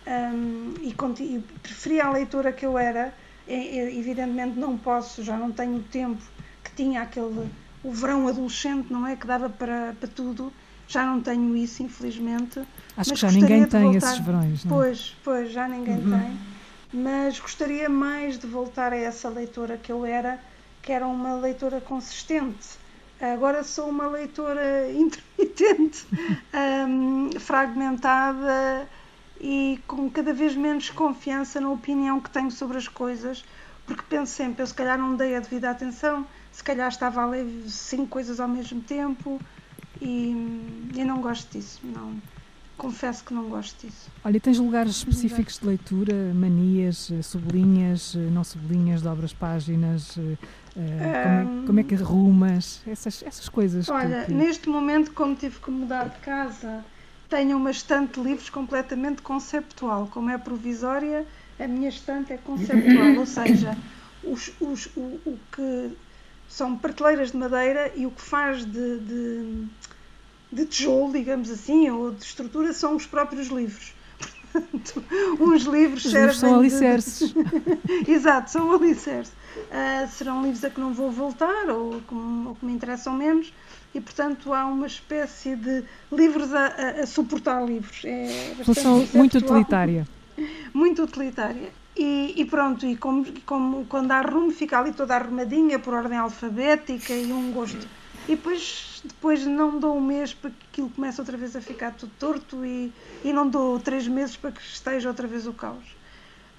[0.07, 3.13] um, e, e preferia a leitura que eu era.
[3.47, 6.21] Evidentemente não posso, já não tenho o tempo
[6.63, 7.47] que tinha aquele
[7.83, 9.15] o verão adolescente, não é?
[9.15, 10.51] Que dava para, para tudo.
[10.87, 12.61] Já não tenho isso, infelizmente.
[12.97, 13.97] Acho que já ninguém tem voltar.
[13.97, 14.85] esses verões, não é?
[14.85, 16.19] Pois, pois, já ninguém uhum.
[16.19, 16.54] tem.
[16.95, 20.39] Mas gostaria mais de voltar a essa leitora que eu era,
[20.81, 22.77] que era uma leitora consistente
[23.19, 26.05] Agora sou uma leitora intermitente,
[26.87, 28.89] um, fragmentada
[29.39, 33.43] e com cada vez menos confiança na opinião que tenho sobre as coisas,
[33.85, 37.25] porque penso sempre, eu se calhar não dei a devida atenção, se calhar estava a
[37.25, 39.41] ler cinco coisas ao mesmo tempo
[40.01, 40.31] e,
[40.93, 42.21] e não gosto disso, não.
[42.77, 44.11] Confesso que não gosto disso.
[44.23, 50.17] Olha, tens lugares específicos de leitura, manias, sublinhas, não sublinhas, dobras páginas,
[50.75, 53.87] Uh, como, é, como, é, que arrumas essas, essas coisas?
[53.87, 54.33] Olha, que...
[54.33, 56.83] neste momento, como tive que mudar de casa,
[57.29, 60.07] tenho uma estante de livros completamente conceptual.
[60.11, 61.25] Como é provisória,
[61.57, 63.77] a minha estante é conceptual, ou seja,
[64.21, 65.97] os, os, o, o, que
[66.49, 69.67] são prateleiras de madeira e o que faz de, de,
[70.55, 73.93] de tijolo, digamos assim, ou de estrutura, são os próprios livros.
[75.39, 77.33] uns livros Os livros são alicerces.
[77.33, 77.43] De...
[78.11, 82.65] Exato, são alicerces uh, serão livros a que não vou voltar ou que, ou que,
[82.65, 83.53] me interessam menos
[83.93, 88.01] e portanto há uma espécie de livros a, a, a suportar livros.
[88.03, 90.07] É Função muito utilitária.
[90.73, 91.69] Muito utilitária.
[91.95, 96.17] E, e, pronto, e como, como quando há rumo fica ali toda arrumadinha por ordem
[96.17, 97.87] alfabética e um gosto.
[98.27, 101.91] E depois, depois não dou um mês para que aquilo comece outra vez a ficar
[101.91, 102.91] tudo torto e,
[103.23, 105.95] e não dou três meses para que esteja outra vez o caos.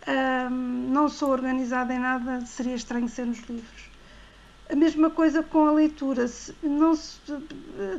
[0.08, 3.90] Um, não sou organizada em nada, seria estranho ser nos livros.
[4.70, 6.30] A mesma coisa com a leitura.
[6.62, 6.98] Não,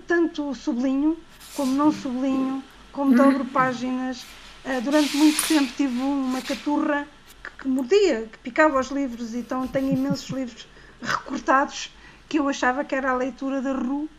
[0.06, 1.18] tanto sublinho
[1.56, 4.24] como não sublinho, como dobro páginas.
[4.66, 7.08] Uh, durante muito tempo tive uma caturra
[7.44, 10.68] que, que mordia, que picava os livros, então tenho imensos livros
[11.02, 11.92] recortados
[12.28, 14.10] que eu achava que era a leitura da Ru.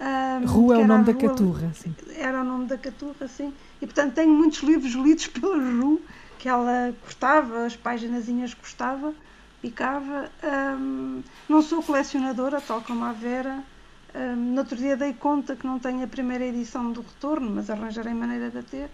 [0.00, 1.94] Um, Ru é o nome da caturra, sim.
[2.16, 3.52] Era o nome da caturra, sim.
[3.82, 6.00] E portanto tenho muitos livros lidos pela Ru,
[6.38, 9.12] que ela cortava, as páginas cortava
[9.60, 10.30] picava.
[10.78, 13.62] Um, não sou colecionadora, tal como a Vera.
[14.14, 17.68] Um, no outro dia dei conta que não tenho a primeira edição do Retorno, mas
[17.70, 18.90] arranjarei maneira de a ter.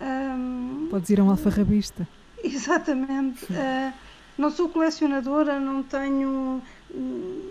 [0.00, 2.06] Um, Podes ir a um alfarrabista.
[2.42, 3.44] Exatamente.
[3.44, 3.92] Uh,
[4.36, 6.62] não sou colecionadora, não tenho.
[6.94, 7.50] Uh,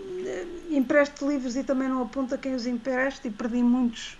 [0.70, 4.16] empresto livros e também não aponto a quem os empresta e perdi muitos.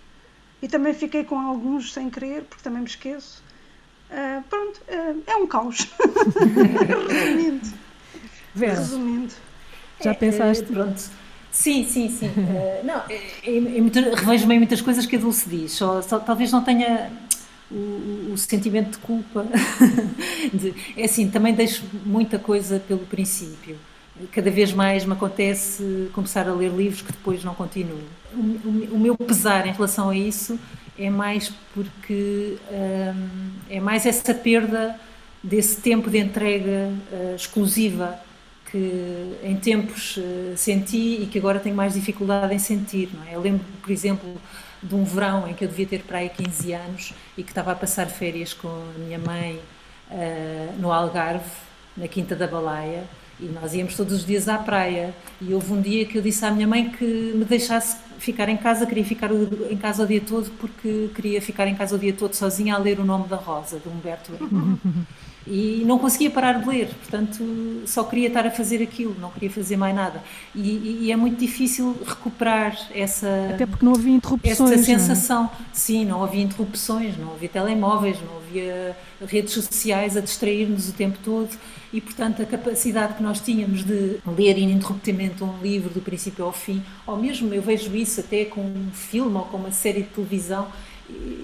[0.61, 3.41] E também fiquei com alguns sem querer, porque também me esqueço.
[4.09, 4.81] Uh, pronto,
[5.25, 5.87] é um caos.
[7.09, 7.69] Resumindo.
[8.53, 9.33] Vera, Resumindo.
[10.03, 10.63] Já pensaste?
[10.63, 11.01] É, pronto.
[11.51, 12.27] Sim, sim, sim.
[12.27, 16.17] uh, não, é, é, é revejo-me em muitas coisas que a Dulce diz, só, só,
[16.19, 17.11] talvez não tenha
[17.69, 19.45] o, o sentimento de culpa.
[20.53, 23.77] de, é assim, também deixo muita coisa pelo princípio.
[24.31, 28.01] Cada vez mais me acontece começar a ler livros que depois não continuo.
[28.33, 30.59] O, meu pesar em relação a isso
[30.97, 34.99] é mais porque um, é mais essa perda
[35.43, 38.19] desse tempo de entrega uh, exclusiva
[38.69, 43.09] que em tempos uh, senti e que agora tenho mais dificuldade em sentir.
[43.13, 43.35] Não é?
[43.35, 44.39] Eu lembro, por exemplo,
[44.83, 47.71] de um verão em que eu devia ter para aí 15 anos e que estava
[47.71, 49.59] a passar férias com a minha mãe
[50.77, 51.49] no Algarve,
[51.95, 53.05] na Quinta da Balaia,
[53.41, 55.13] e nós íamos todos os dias à praia.
[55.41, 58.57] E houve um dia que eu disse à minha mãe que me deixasse ficar em
[58.57, 62.13] casa, queria ficar em casa o dia todo porque queria ficar em casa o dia
[62.13, 64.31] todo sozinha a ler O Nome da Rosa, de Humberto.
[65.45, 67.43] e não conseguia parar de ler, portanto
[67.85, 70.23] só queria estar a fazer aquilo, não queria fazer mais nada.
[70.53, 73.27] E, e é muito difícil recuperar essa.
[73.53, 74.71] Até porque não havia interrupções.
[74.71, 75.43] Essa sensação.
[75.43, 75.73] Não é?
[75.73, 81.17] Sim, não havia interrupções, não havia telemóveis, não havia redes sociais a distrair-nos o tempo
[81.23, 81.49] todo
[81.93, 86.53] e, portanto, a capacidade que nós tínhamos de ler ininterruptamente um livro do princípio ao
[86.53, 90.09] fim, ou mesmo eu vejo isso até com um filme ou com uma série de
[90.09, 90.67] televisão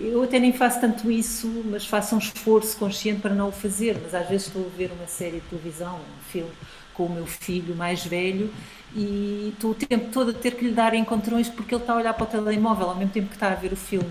[0.01, 3.99] eu até nem faço tanto isso, mas faço um esforço consciente para não o fazer.
[4.01, 6.51] Mas às vezes estou a ver uma série de televisão, um filme
[6.93, 8.51] com o meu filho mais velho
[8.95, 11.97] e estou o tempo todo a ter que lhe dar encontrões porque ele está a
[11.97, 14.09] olhar para o telemóvel ao mesmo tempo que está a ver o filme.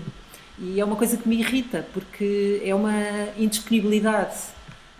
[0.57, 2.93] E é uma coisa que me irrita porque é uma
[3.37, 4.35] indisponibilidade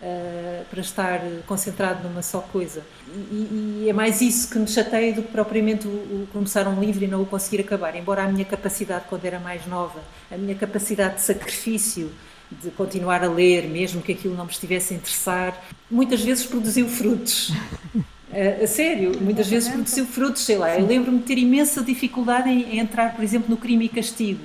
[0.01, 2.83] uh, para estar concentrado numa só coisa.
[3.13, 6.79] E, e, é mais isso que me chateia do que propriamente o, o, começar um
[6.79, 7.95] livro e não o conseguir acabar.
[7.95, 9.99] Embora a minha capacidade, quando era mais nova,
[10.31, 12.11] a minha capacidade de sacrifício,
[12.51, 16.87] de continuar a ler, mesmo que aquilo não me estivesse a interessar, muitas vezes produziu
[16.87, 17.51] frutos.
[18.27, 20.77] Uh, a sério, muitas vezes produziu frutos, sei lá.
[20.77, 24.43] Eu lembro-me de ter imensa dificuldade em, em, entrar, por exemplo, no crime e castigo.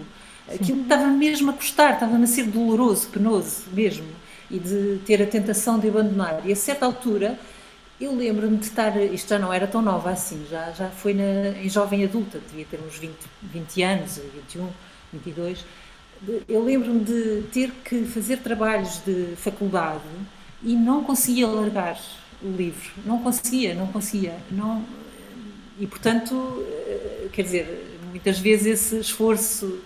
[0.48, 4.06] Aquilo estava mesmo a custar, estava-me a ser doloroso, penoso mesmo
[4.52, 6.42] e de ter a tentação de abandonar.
[6.44, 7.38] E a certa altura
[8.02, 11.50] eu lembro-me de estar, isto já não era tão nova assim, já, já foi na,
[11.62, 14.68] em jovem adulta, devia ter uns 20, 20 anos, 21,
[15.12, 15.64] 22.
[16.48, 20.02] Eu lembro-me de ter que fazer trabalhos de faculdade
[20.62, 21.98] e não conseguia largar
[22.42, 24.84] o livro, não conseguia, não conseguia, não,
[25.78, 29.80] e portanto, eh, quer dizer, muitas vezes esse esforço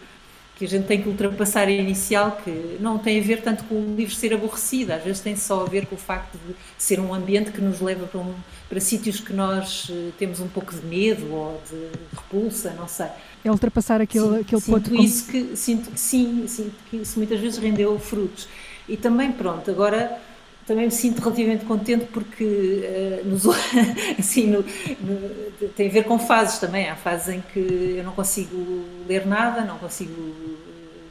[0.57, 3.75] que a gente tem que ultrapassar a inicial, que não tem a ver tanto com
[3.75, 6.99] o livro ser aborrecido, às vezes tem só a ver com o facto de ser
[6.99, 8.35] um ambiente que nos leva para, um,
[8.67, 13.09] para sítios que nós eh, temos um pouco de medo ou de repulsa, não sei.
[13.45, 15.03] É ultrapassar aquele, aquele sinto ponto.
[15.03, 18.49] Isso que, sinto que sim, sinto que isso muitas vezes rendeu frutos.
[18.89, 20.19] E também, pronto, agora
[20.67, 23.45] também me sinto relativamente contente porque uh, nos,
[24.19, 24.63] assim, no,
[25.01, 26.89] no, tem a ver com fases também.
[26.89, 30.13] Há fases em que eu não consigo ler nada, não consigo.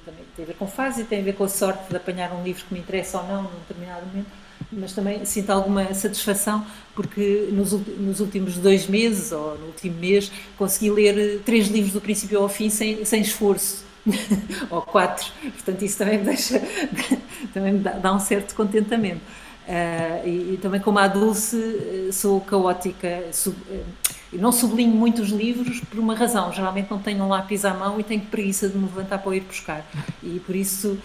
[0.06, 2.34] Também tem a ver com fases e tem a ver com a sorte de apanhar
[2.34, 4.28] um livro que me interessa ou não num determinado momento.
[4.72, 10.32] Mas também sinto alguma satisfação porque nos, nos últimos dois meses ou no último mês
[10.58, 13.86] consegui ler três livros do princípio ao fim sem, sem esforço.
[14.70, 16.62] ou quatro, portanto isso também me deixa,
[17.52, 19.22] também me dá, dá um certo contentamento.
[19.68, 23.84] Uh, e, e, também como a Dulce eh, sou caótica, sub, uh,
[24.32, 28.00] não sublinho muito os livros por uma razão, geralmente não tenho um lápis à mão
[28.00, 29.84] e tenho preguiça de me levantar para ir buscar.
[30.22, 31.00] E por isso,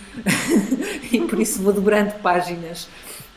[1.11, 2.84] e por isso vou dobrando páginas,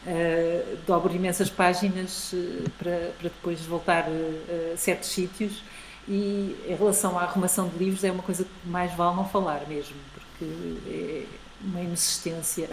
[0.06, 2.36] uh, dobro imensas páginas
[2.78, 5.64] para, para depois voltar a certos sítios.
[6.06, 9.62] E em relação à arrumação de livros é uma coisa que mais vale não falar
[9.70, 10.54] mesmo, porque
[10.86, 11.24] é,
[11.64, 12.70] uma inexistência.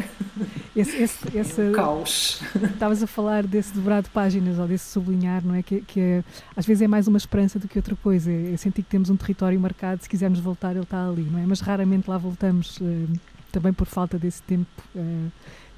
[0.74, 2.40] Esse, esse, esse um caos.
[2.72, 5.62] Estavas a falar desse dobrado de páginas ou desse sublinhar, não é?
[5.62, 6.24] Que, que é,
[6.56, 8.30] às vezes é mais uma esperança do que outra coisa.
[8.30, 11.46] É sentir que temos um território marcado, se quisermos voltar, ele está ali, não é?
[11.46, 13.20] Mas raramente lá voltamos, uh,
[13.52, 15.32] também por falta desse tempo, uh,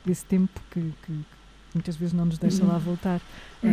[0.05, 1.21] desse tempo que, que,
[1.75, 3.21] muitas vezes não nos deixa lá voltar.
[3.63, 3.69] É,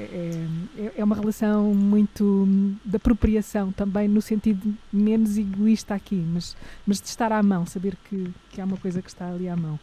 [0.00, 0.46] é,
[0.78, 2.48] é, é, uma relação muito
[2.84, 6.56] de apropriação também, no sentido menos egoísta aqui, mas,
[6.86, 9.56] mas de estar à mão, saber que, que há uma coisa que está ali à
[9.56, 9.78] mão.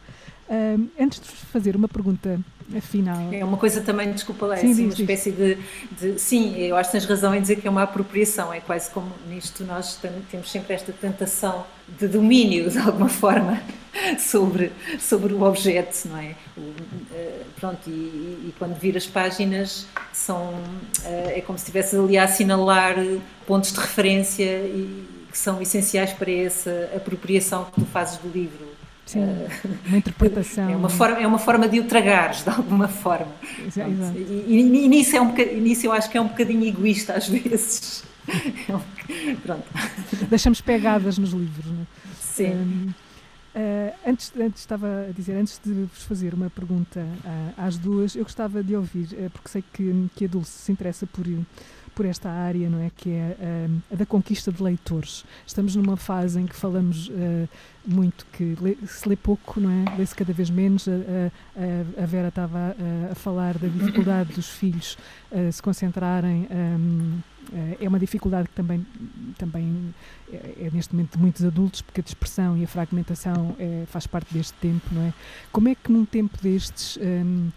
[0.48, 2.38] Uh, antes de fazer uma pergunta
[2.80, 3.32] final.
[3.32, 5.58] É uma coisa também, desculpa lá, sim, assim, uma espécie de,
[5.98, 8.90] de, Sim, eu acho que tens razão em dizer que é uma apropriação, é quase
[8.90, 9.98] como nisto nós
[10.30, 13.62] temos sempre esta tentação de domínio, de alguma forma,
[14.18, 16.34] sobre, sobre o objeto, não é?
[16.56, 20.54] O, uh, pronto, e, e, quando vir as páginas são.
[21.04, 22.96] Uh, é como se estivesse ali a assinalar
[23.46, 28.68] pontos de referência e, que são essenciais para essa apropriação que tu fazes do livro
[29.04, 29.48] Sim, uh,
[29.86, 30.70] uma interpretação.
[30.70, 33.32] É uma, forma, é uma forma de o tragares, de alguma forma.
[33.66, 33.90] Exato.
[34.16, 37.28] E, e, e, nisso, é um nisso eu acho que é um bocadinho egoísta às
[37.28, 38.04] vezes.
[39.42, 39.64] Pronto.
[40.28, 41.86] Deixamos pegadas nos livros, não é?
[42.20, 42.94] Sim.
[43.54, 48.16] Uh, antes, antes estava a dizer, antes de vos fazer uma pergunta uh, às duas,
[48.16, 51.24] eu gostava de ouvir, uh, porque sei que, que a Dulce se interessa por
[51.94, 52.90] por esta área, não é?
[52.96, 55.24] Que é uh, a da conquista de leitores.
[55.46, 57.48] Estamos numa fase em que falamos uh,
[57.86, 59.96] muito que lê, se lê pouco, não é?
[59.96, 60.88] Lê-se cada vez menos.
[60.88, 64.98] A, a, a Vera estava a, a, falar da dificuldade dos filhos
[65.52, 66.48] se concentrarem.
[66.50, 67.20] Um,
[67.80, 68.86] é uma dificuldade que também,
[69.38, 69.94] também
[70.32, 74.06] é, é, neste momento de muitos adultos, porque a dispersão e a fragmentação é, faz
[74.06, 75.14] parte deste tempo, não é?
[75.52, 77.50] Como é que num tempo destes um,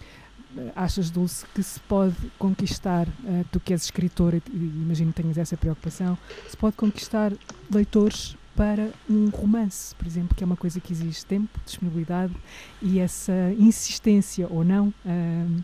[0.76, 5.38] achas, Dulce, que se pode conquistar, uh, tu que és escritora e imagino que tenhas
[5.38, 6.18] essa preocupação,
[6.48, 7.34] se pode conquistar
[7.72, 12.34] leitores para um romance, por exemplo, que é uma coisa que exige tempo, disponibilidade
[12.82, 14.88] e essa insistência ou não.
[15.06, 15.64] Uh,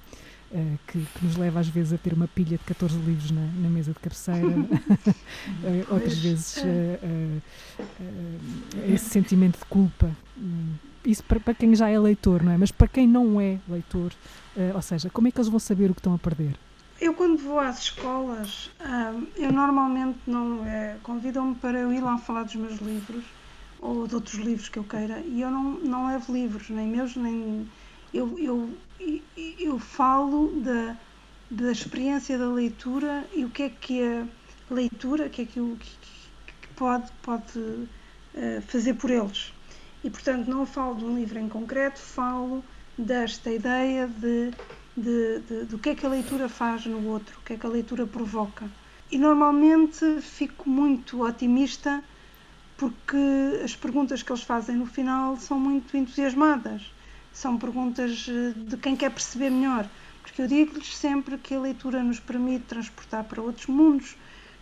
[0.54, 3.42] Uh, que, que, nos leva às vezes a ter uma pilha de 14 livros na,
[3.42, 4.70] na mesa de cabeceira, uh,
[5.90, 7.42] outras vezes uh,
[8.88, 10.12] esse sentimento de culpa.
[11.04, 12.58] isso para, para, quem já é leitor, não é?
[12.60, 14.14] Mas para quem não é leitor,
[14.76, 16.56] ou seja, como é que eles vão saber o que estão a perder?
[17.02, 18.70] Eu quando vou às escolas,
[19.36, 20.60] eu normalmente não
[21.02, 23.24] convidam-me para eu ir lá falar dos meus livros
[23.82, 27.16] ou de outros livros que eu queira e eu não, não levo livros, nem meus,
[27.16, 27.68] nem
[28.14, 28.70] eu, eu,
[29.60, 30.96] eu falo da,
[31.50, 34.28] da experiência da leitura e o que é que a
[34.74, 39.52] leitura, que é que, o, que pode, pode uh, fazer por eles.
[40.04, 42.64] E, portanto, não falo de um livro em concreto, falo
[42.98, 44.52] desta ideia de,
[44.96, 47.66] de, de, do que é que a leitura faz no outro, o que é que
[47.66, 48.70] a leitura provoca.
[49.12, 52.04] E normalmente fico muito otimista
[52.78, 53.18] porque
[53.64, 56.93] as perguntas que eles fazem no final são muito entusiasmadas
[57.34, 59.90] são perguntas eh, de quem quer perceber melhor,
[60.22, 64.16] porque eu digo-lhes sempre que a leitura nos permite transportar para outros mundos,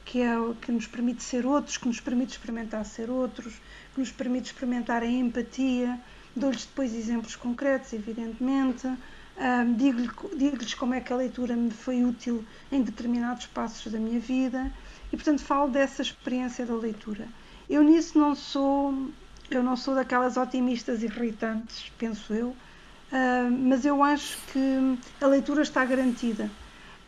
[0.06, 3.54] que é que nos permite ser outros, que nos permite experimentar ser outros,
[3.94, 6.00] que nos permite experimentar a empatia.
[6.36, 8.88] Dou-lhes depois exemplos concretos, evidentemente.
[8.88, 14.20] Um, Digo-lhes como é que a leitura me foi útil em determinados passos da minha
[14.20, 14.72] vida
[15.12, 17.28] e, portanto, falo dessa experiência da leitura.
[17.70, 19.10] Eu nisso não sou
[19.52, 25.62] eu não sou daquelas otimistas irritantes, penso eu, uh, mas eu acho que a leitura
[25.62, 26.50] está garantida.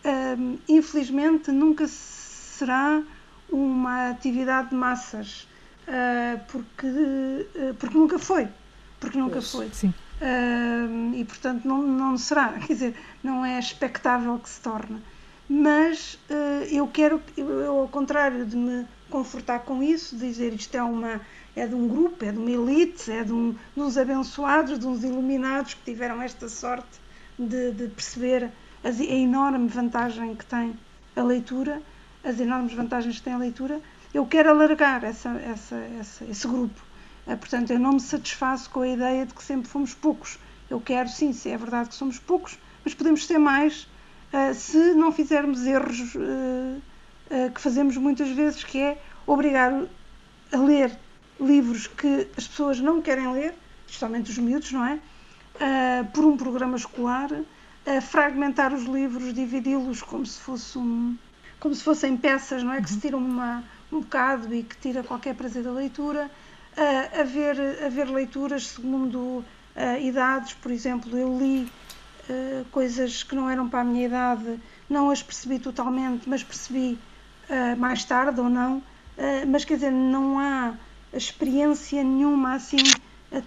[0.03, 3.01] Uh, infelizmente, nunca será
[3.49, 5.47] uma atividade de massas,
[5.87, 6.87] uh, porque,
[7.79, 8.47] porque nunca foi.
[8.99, 9.69] Porque nunca pois, foi.
[9.73, 9.93] Sim.
[11.13, 15.01] e portanto não, não será, quer dizer, não é expectável que se torne.
[15.49, 16.17] Mas
[16.71, 21.21] eu quero, eu, ao contrário de me confortar com isso, dizer isto é uma
[21.55, 25.03] é de um grupo, é de uma elite, é de, um, uns abençoados, de uns
[25.03, 26.99] iluminados que tiveram esta sorte
[27.37, 28.49] de, de perceber
[28.83, 30.75] a, a enorme vantagem que tem
[31.15, 31.79] a leitura,
[32.23, 33.79] as enormes vantagens que tem a leitura.
[34.11, 36.81] Eu quero alargar essa, essa, essa, esse grupo.
[37.27, 40.39] É, portanto, eu não me satisfaço com a ideia de que sempre fomos poucos.
[40.71, 43.87] Eu quero, sim, se é verdade que somos poucos, mas podemos ser mais
[44.33, 46.81] uh, se não fizermos erros uh,
[47.33, 49.73] uh, que fazemos muitas vezes, que é obrigar
[50.51, 50.97] a ler
[51.39, 53.53] livros que as pessoas não querem ler,
[53.87, 54.99] especialmente os miúdos, não é?
[55.55, 61.17] Uh, por um programa escolar, uh, fragmentar os livros, dividi-los como se fosse um,
[61.59, 62.81] como se fossem peças, não é?
[62.81, 66.29] Que se tiram uma, um bocado e que tira qualquer prazer da leitura.
[66.75, 69.45] Uh, haver, haver leituras segundo uh,
[70.01, 71.71] idades, por exemplo, eu li
[72.71, 74.57] coisas que não eram para a minha idade,
[74.89, 76.97] não as percebi totalmente, mas percebi
[77.77, 78.81] mais tarde ou não.
[79.47, 80.73] mas quer dizer, não há
[81.13, 82.77] experiência nenhuma assim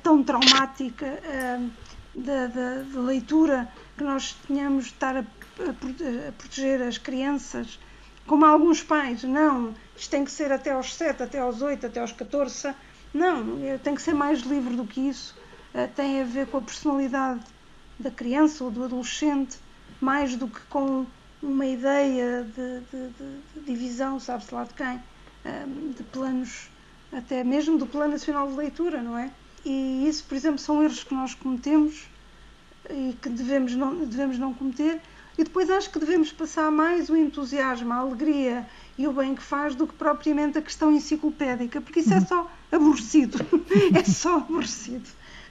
[0.03, 1.21] tão traumática
[2.15, 5.71] da, leitura que nós tínhamos de estar a, a,
[6.29, 7.79] a, proteger as crianças,
[8.27, 12.01] como alguns pais, não, isto tem que ser até aos 7, até aos 8, até
[12.01, 12.75] aos 14,
[13.15, 15.37] não, tem que ser mais livre do que isso,
[15.95, 17.41] tem a ver com a personalidade
[17.99, 19.59] da criança ou do adolescente,
[20.01, 21.07] mais do que com
[21.47, 25.01] uma ideia de, de, de, de divisão, sabe-se lá de quem,
[25.97, 26.69] de planos,
[27.13, 29.31] até mesmo do Plano Nacional de Leitura, não é?
[29.65, 32.07] E isso, por exemplo, são erros que nós cometemos
[32.91, 35.01] e que devemos não, devemos não cometer.
[35.39, 38.67] E depois acho que devemos passar mais o entusiasmo, a alegria
[38.97, 42.51] e o bem que faz do que propriamente a questão enciclopédica, porque isso é só
[42.73, 43.39] aborrecido,
[43.95, 45.09] é só aborrecido.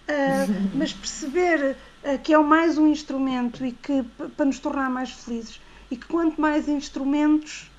[0.08, 4.04] Uh, mas perceber uh, que é mais um instrumento e que
[4.36, 7.70] para nos tornar mais felizes e que quanto mais instrumentos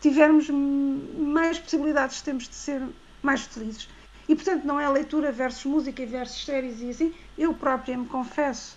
[0.00, 2.82] tivermos, mais possibilidades temos de ser
[3.22, 3.88] mais felizes.
[4.28, 7.14] E portanto não é leitura versus música versus séries e assim.
[7.36, 8.76] Eu própria me confesso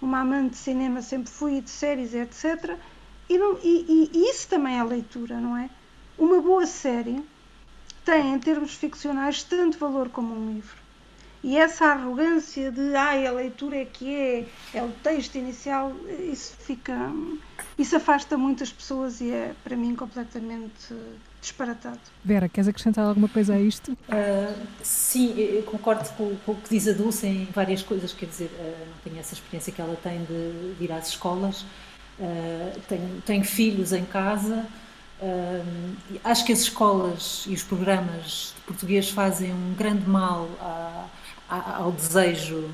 [0.00, 2.76] uma amante de cinema, sempre fui, de séries, etc.
[3.28, 5.70] E, não, e, e, e isso também é leitura, não é?
[6.18, 7.22] Uma boa série
[8.04, 10.76] tem, em termos ficcionais, tanto valor como um livro.
[11.42, 15.92] E essa arrogância de ai, a leitura é que é, é o texto inicial,
[16.30, 17.10] isso fica.
[17.78, 20.94] Isso afasta muitas pessoas e é, para mim, completamente
[21.40, 21.98] disparatado.
[22.22, 23.92] Vera, queres acrescentar alguma coisa a isto?
[23.92, 28.26] Uh, sim, eu concordo com, com, o que diz a Dulce em várias coisas, quer
[28.26, 32.80] dizer, uh, não tenho essa experiência que ela tem de, de ir às escolas, uh,
[32.86, 34.66] tenho, tenho, filhos em casa,
[36.24, 41.06] acho que as escolas e os programas de português fazem um grande mal a
[41.50, 42.70] ao desejo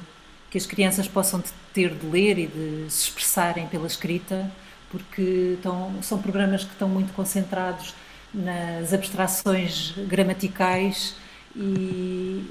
[0.51, 4.51] que as crianças possam ter de ler e de se expressarem pela escrita,
[4.91, 7.95] porque estão, são programas que estão muito concentrados
[8.33, 11.15] nas abstrações gramaticais
[11.55, 12.49] e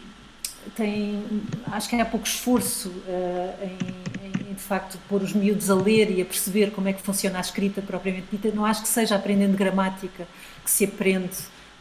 [0.76, 1.24] tem,
[1.72, 6.10] acho que há pouco esforço uh, em, em, de facto, pôr os miúdos a ler
[6.10, 8.50] e a perceber como é que funciona a escrita propriamente dita.
[8.52, 10.28] Não acho que seja aprendendo gramática
[10.64, 11.36] que se aprende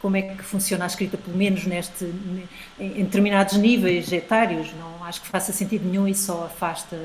[0.05, 2.05] como é que funciona a escrita, pelo menos neste,
[2.79, 4.71] em determinados níveis etários.
[4.79, 6.95] Não acho que faça sentido nenhum e só afasta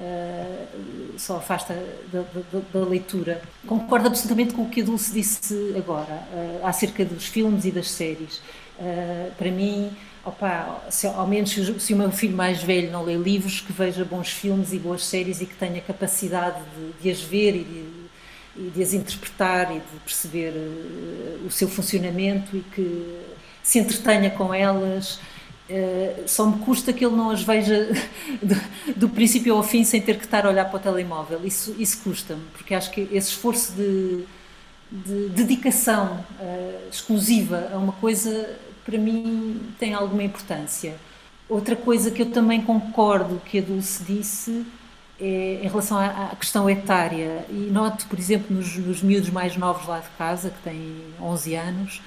[0.00, 1.74] Uh, só afasta
[2.12, 3.42] da, da, da, leitura.
[3.66, 7.90] Concordo absolutamente com o que a Dulce disse agora, uh, acerca dos filmes e das
[7.90, 8.36] séries.
[8.78, 9.90] Uh, para mim,
[10.24, 13.72] opa, se, ao menos se, se, o meu filho mais velho não lê livros, que
[13.72, 17.64] veja bons filmes e boas séries e que tenha capacidade de, de as ver e
[17.64, 17.97] de,
[18.58, 23.20] e de as interpretar e de perceber uh, o seu funcionamento e que
[23.62, 25.20] se entretenha com elas.
[25.70, 27.88] Uh, só me custa que ele não as veja
[28.42, 31.40] do, do, princípio ao fim sem ter que estar a olhar para o telemóvel.
[31.44, 34.24] Isso, isso custa-me, porque acho que esse esforço de,
[34.90, 40.96] de dedicação uh, exclusiva a uma coisa, para mim, tem alguma importância.
[41.48, 44.66] Outra coisa que eu também concordo que a Dulce disse
[45.20, 49.56] é, em relação à, à, questão etária, e noto, por exemplo, nos, nos miúdos mais
[49.56, 52.02] novos lá de casa, que têm 11 anos,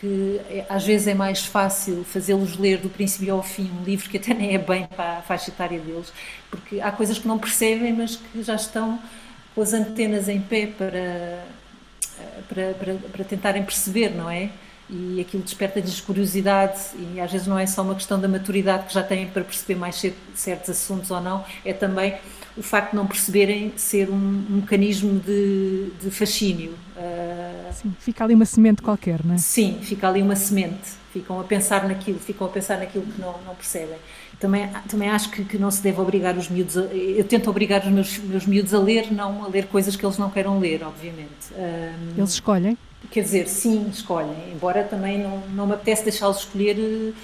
[0.00, 4.08] que é, às vezes é mais fácil fazê-los ler do princípio ao fim um livro
[4.08, 6.12] que até nem é bem para a faixa etária deles,
[6.50, 8.98] porque há coisas que não percebem, mas que já estão
[9.54, 11.44] com as antenas em pé para,
[12.48, 14.50] para, para, para tentarem perceber, não é?
[14.94, 16.78] E aquilo desperta-lhes curiosidade,
[17.14, 19.74] e às vezes não é só uma questão da maturidade que já têm para perceber
[19.74, 22.14] mais certos assuntos ou não, é também
[22.54, 26.72] o facto de não perceberem ser um, um mecanismo de, de fascínio.
[26.94, 29.38] Uh, sim, fica ali uma semente qualquer, não é?
[29.38, 31.00] Sim, fica ali uma semente.
[31.10, 33.96] Ficam a pensar naquilo, ficam a pensar naquilo que não, não percebem.
[34.38, 37.82] Também, também acho que, que não se deve obrigar os miúdos a, Eu tento obrigar
[37.82, 40.82] os meus, meus miúdos a ler, não a ler coisas que eles não queiram ler,
[40.82, 41.52] obviamente.
[41.54, 42.76] Um, eles escolhem?
[43.10, 44.52] Quer dizer, sim, escolhem.
[44.52, 47.14] Embora também não, não me apetece deixá-los escolher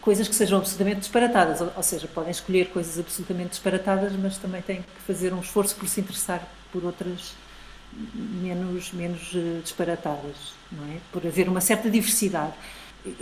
[0.00, 4.60] coisas que sejam absolutamente disparatadas, ou, ou, seja, podem escolher coisas absolutamente disparatadas, mas também
[4.62, 7.34] têm que fazer um esforço por se interessar por outras
[7.92, 10.98] menos, menos uh, disparatadas, não é?
[11.10, 12.52] Por haver uma certa diversidade.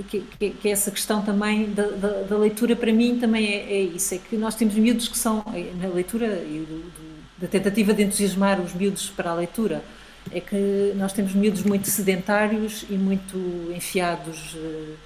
[0.09, 3.81] Que, que, que essa questão também da, da, da, leitura, para mim, também é, é,
[3.83, 7.47] isso: é que nós temos miúdos que são, é, na leitura e do, do, da
[7.47, 9.85] tentativa de entusiasmar os miúdos para a leitura,
[10.33, 13.37] é que nós temos miúdos muito sedentários e muito
[13.75, 14.55] enfiados.
[14.55, 14.97] Uh,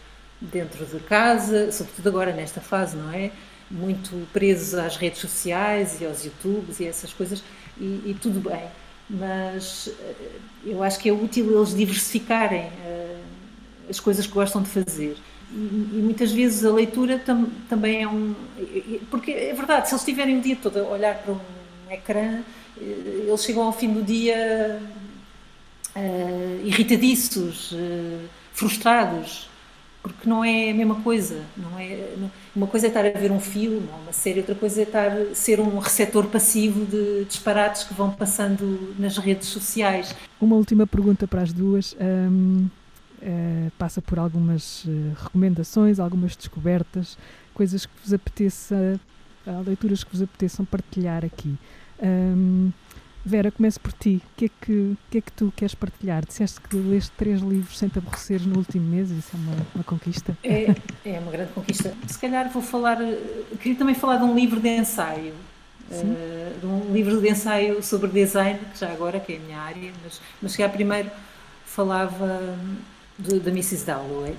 [0.41, 3.31] dentro de casa, sobretudo agora nesta fase, não é?
[3.71, 7.43] Muito presos às redes sociais e aos YouTubes e essas coisas,
[7.79, 8.64] e, e tudo bem,
[9.09, 10.14] mas eh,
[10.64, 13.21] eu acho que é útil eles diversificarem uh,
[13.89, 15.16] as coisas que gostam de fazer.
[15.53, 18.35] E, e muitas vezes a leitura tam, também é um.
[19.11, 21.41] Porque é verdade, se eles estiverem o dia todo a olhar para um
[21.91, 22.41] ecrã,
[22.81, 24.81] eh, eles chegam ao fim do dia
[25.97, 29.51] uh, irritadiços, uh, frustrados
[30.03, 31.43] porque não é a mesma coisa.
[31.57, 32.09] Não é,
[32.55, 35.61] uma coisa é estar a ver um filme uma série, outra coisa é estar, ser
[35.61, 40.14] um receptor passivo de disparates que vão passando nas redes sociais.
[40.41, 41.95] Uma última pergunta para as duas.
[42.01, 42.66] Um,
[43.20, 44.86] uh, passa por algumas
[45.22, 47.18] recomendações, algumas descobertas,
[47.53, 48.99] coisas que vos apeteça,
[49.66, 51.55] leituras que vos apeteçam partilhar aqui.
[52.03, 52.70] Um,
[53.25, 54.23] Vera, começo por ti.
[54.25, 56.25] O que, é que, que, é que tu queres partilhar?
[56.25, 59.85] Disseste que leste três livros sem te aborreceres no último mês, isso é uma, uma
[59.85, 60.37] conquista.
[60.43, 61.95] É, é uma grande conquista.
[62.07, 62.97] Se calhar vou falar,
[63.61, 65.35] queria também falar de um livro de ensaio.
[65.91, 69.59] Uh, de um livro de ensaio sobre design, que já agora, que é a minha
[69.59, 71.11] área, mas, mas que primeiro
[71.66, 72.57] falava
[73.18, 73.85] da Mrs.
[73.85, 74.37] Dalloway.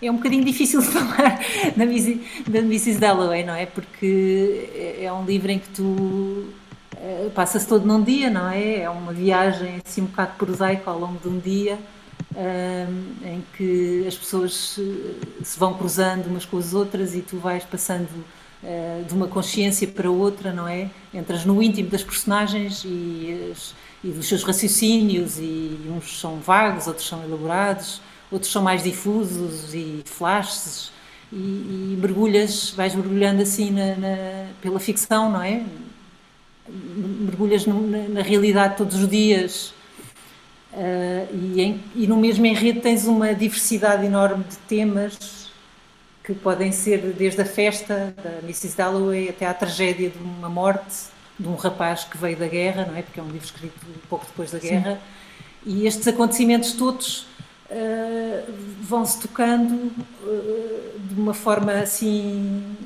[0.00, 1.40] É um bocadinho difícil de falar
[1.76, 2.98] da, da Mrs.
[2.98, 3.66] Dalloway, não é?
[3.66, 6.52] Porque é, é um livro em que tu
[7.34, 8.80] passa-se todo num dia, não é?
[8.80, 11.78] É uma viagem assim um bocado prosaica ao longo de um dia,
[12.36, 17.38] ehm, em que as pessoas eh, se vão cruzando umas com as outras e tu
[17.38, 18.08] vais passando
[18.62, 20.90] uh, de uma consciência para outra, não é?
[21.12, 23.74] Entras no íntimo das personagens e, as,
[24.04, 28.00] e dos seus raciocínios, e uns são vagos, outros são elaborados,
[28.30, 30.92] outros são mais difusos e flashes.
[31.32, 35.64] E, e mergulhas, vais mergulhando assim na, na, pela ficção, não é?
[36.68, 39.74] Mergulhas no, na, na, realidade todos os dias
[40.72, 45.50] uh, e, em, e, no mesmo enredo tens uma diversidade enorme de temas
[46.22, 48.76] que podem ser desde a festa da Mrs.
[48.76, 52.96] Dalloway até à tragédia de uma morte de um rapaz que veio da guerra, não
[52.96, 53.02] é?
[53.02, 53.74] Porque é um livro escrito
[54.08, 54.94] pouco depois da guerra.
[54.94, 55.00] Sim.
[55.66, 57.26] E estes acontecimentos todos
[57.68, 58.52] uh,
[58.82, 62.76] vão-se tocando uh, de uma forma assim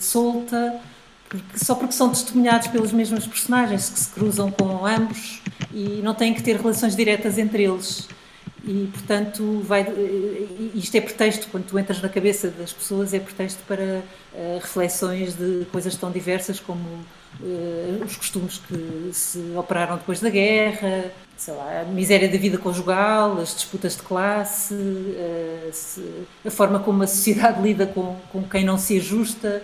[0.00, 0.80] solta
[1.28, 5.40] porque, só porque são testemunhados pelos mesmos personagens que se cruzam com ambos
[5.72, 8.08] e não têm que ter relações diretas entre eles.
[8.64, 9.86] E, portanto, vai,
[10.74, 14.02] isto é pretexto, quando tu entras na cabeça das pessoas, é pretexto para
[14.34, 16.84] uh, reflexões de coisas tão diversas como
[17.40, 22.58] uh, os costumes que se operaram depois da guerra, sei lá, a miséria da vida
[22.58, 26.02] conjugal, as disputas de classe, uh, se,
[26.44, 29.62] a forma como a sociedade lida com, com quem não se ajusta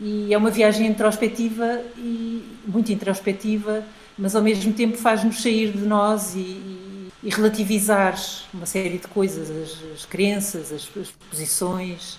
[0.00, 3.84] e é uma viagem introspectiva e muito introspectiva,
[4.16, 8.18] mas ao mesmo tempo faz-nos sair de nós e, e, e, relativizar
[8.52, 12.14] uma série de coisas, as, as crenças, as, as posições,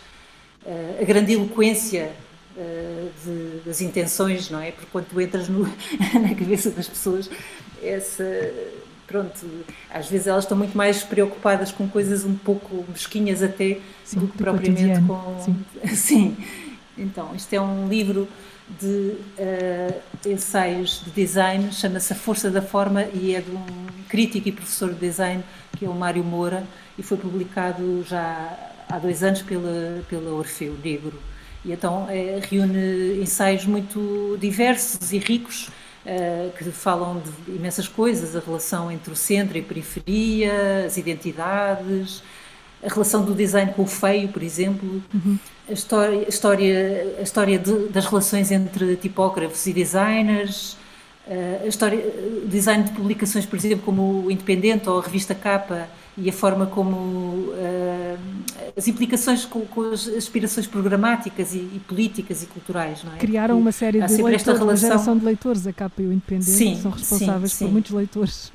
[0.64, 2.12] uh, a grandiloquência
[2.56, 4.72] uh, de, das intenções, não é?
[4.72, 5.64] Porque quando tu entras no,
[6.22, 7.30] na cabeça das pessoas,
[7.82, 8.24] essa
[9.12, 9.46] pronto,
[9.94, 14.28] às vezes elas estão muito mais preocupadas com coisas um pouco mesquinhas até sim, do
[14.28, 15.66] que propriamente com sim.
[15.96, 16.38] sim.
[16.98, 18.28] Então, isto é um livro
[18.80, 23.66] de uh, ensaios de design, chama-se A Força da Forma e é de um
[24.08, 25.44] crítico e professor de design
[25.78, 26.64] que é o Mário Moura
[26.98, 28.58] e foi publicado já
[28.90, 31.20] há dois anos pela, pela Orfeu Negro.
[31.64, 35.70] E então é, reúne ensaios muito diversos e ricos
[36.06, 40.98] uh, que falam de imensas coisas, a relação entre o centro e a periferia, as
[40.98, 42.24] identidades,
[42.84, 45.38] a relação do design com o feio, por exemplo, uhum.
[45.70, 50.78] a história, a história, a história de, das relações entre tipógrafos e designers,
[51.28, 52.00] eh, a história,
[52.44, 56.34] o design de publicações, por exemplo, como o Independente ou a revista Capa e a
[56.34, 58.18] forma como uh,
[58.76, 63.18] as implicações com, com, as aspirações programáticas e, e, políticas e culturais, não é?
[63.18, 64.68] Criaram uma série de leitores, relação...
[64.68, 67.66] uma geração de leitores, a Capa e o Independente, sim, são responsáveis sim, sim.
[67.66, 68.52] por muitos leitores.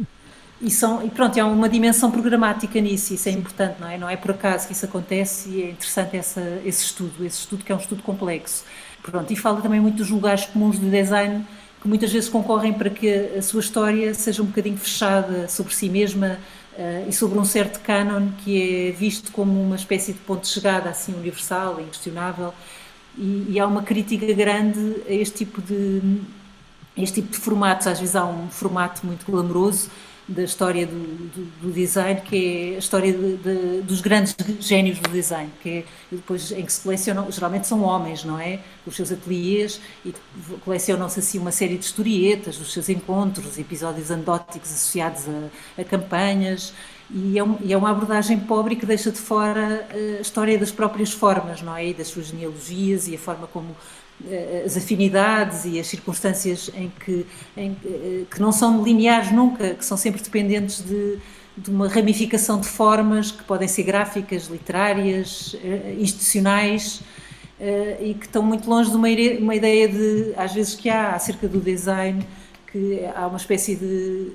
[0.61, 3.99] E, são, e pronto, há uma dimensão programática nisso, isso é importante, não é?
[3.99, 7.63] Não é por acaso que isso acontece e é interessante essa, esse estudo, esse estudo
[7.63, 8.65] que é um estudo complexo.
[9.03, 11.45] Pronto, e fala também muito dos lugares comuns de design
[11.81, 15.91] que muitas vezes concorrem para que a sua história seja um bocadinho fechada sobre si
[15.91, 16.39] mesma
[16.77, 20.49] uh, e sobre um certo canon que é visto como uma espécie de ponto de
[20.49, 22.55] chegada assim universal, inquestionável.
[23.17, 26.01] E, e há uma crítica grande a este tipo de
[26.97, 27.87] este tipo de formatos.
[27.87, 29.91] Às vezes há um formato muito glamouroso
[30.29, 34.99] da história do, do, do, design, que é a história de, de, dos grandes génios
[34.99, 38.59] do design, que é depois em que se colecionam, geralmente são homens, não é?
[38.85, 40.13] Os seus ateliês e
[40.65, 46.73] colecionam-se assim uma série de historietas dos seus encontros, episódios anedóticos associados a, a campanhas.
[47.09, 50.73] E é, um, e é, uma abordagem pobre que deixa de fora a história das
[50.73, 51.87] próprias formas, não é?
[51.91, 53.77] E das suas genealogias e a forma como eh,
[54.65, 57.27] as afinidades e as circunstâncias em que,
[57.57, 61.19] em, eh, que não são lineares nunca, que são sempre dependentes de,
[61.57, 67.03] de uma ramificação de formas que podem ser gráficas, literárias, eh, institucionais
[68.03, 69.09] e que estão muito longe de uma,
[69.41, 72.23] uma ideia de, às vezes, que há acerca do design,
[72.71, 74.31] que há uma espécie de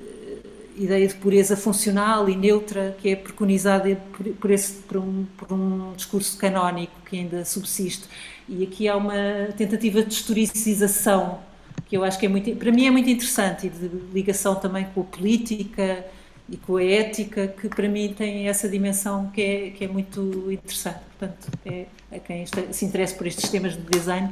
[0.76, 5.52] ideia de pureza funcional e neutra que é preconizada por, por, esse, por, um, por
[5.52, 8.04] um discurso canónico que ainda subsiste.
[8.52, 11.40] E aqui há uma tentativa de historicização
[11.86, 14.86] que eu acho que é muito, para mim é muito interessante e de ligação também
[14.94, 16.04] com a política
[16.50, 20.52] e com a ética, que para mim tem essa dimensão que é, que é muito
[20.52, 21.00] interessante.
[21.18, 24.30] Portanto, é, a quem está, se interessa por estes temas de design,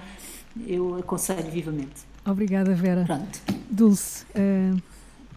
[0.67, 2.03] eu aconselho vivamente.
[2.27, 3.05] Obrigada, Vera.
[3.07, 3.41] Pronto.
[3.71, 4.83] Dulce, uh,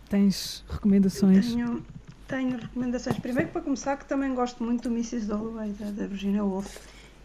[0.10, 1.54] tens recomendações?
[1.54, 1.86] Tenho,
[2.28, 3.18] tenho, recomendações.
[3.18, 5.28] Primeiro, para começar, que também gosto muito do Mrs.
[5.28, 6.80] Dalloway, da, da Virginia Woolf.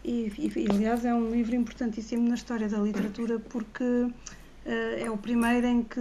[0.09, 4.11] E, e, aliás, é um livro importantíssimo na história da literatura porque uh,
[4.65, 5.99] é o primeiro em que,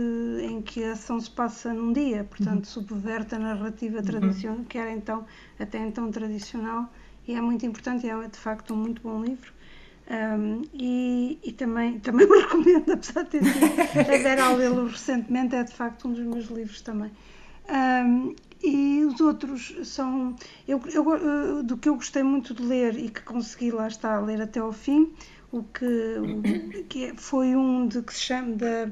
[0.48, 2.64] em que a ação se passa num dia, portanto, uhum.
[2.64, 4.64] subverte a narrativa tradicional, uhum.
[4.64, 5.26] que era então,
[5.60, 6.90] até então tradicional,
[7.26, 9.52] e é muito importante e é de facto um muito bom livro.
[10.10, 13.64] Um, e, e, também, também o recomendo, apesar de ter sido
[13.98, 17.10] a Vera a lê-lo recentemente, é de facto um dos meus livros também.
[17.68, 20.34] Um, e os outros são.
[20.66, 24.16] Eu, eu, eh, do que eu gostei muito de ler e que consegui lá estar
[24.16, 25.12] a ler até ao fim,
[25.52, 28.86] o que, o, que foi um de que se chama da,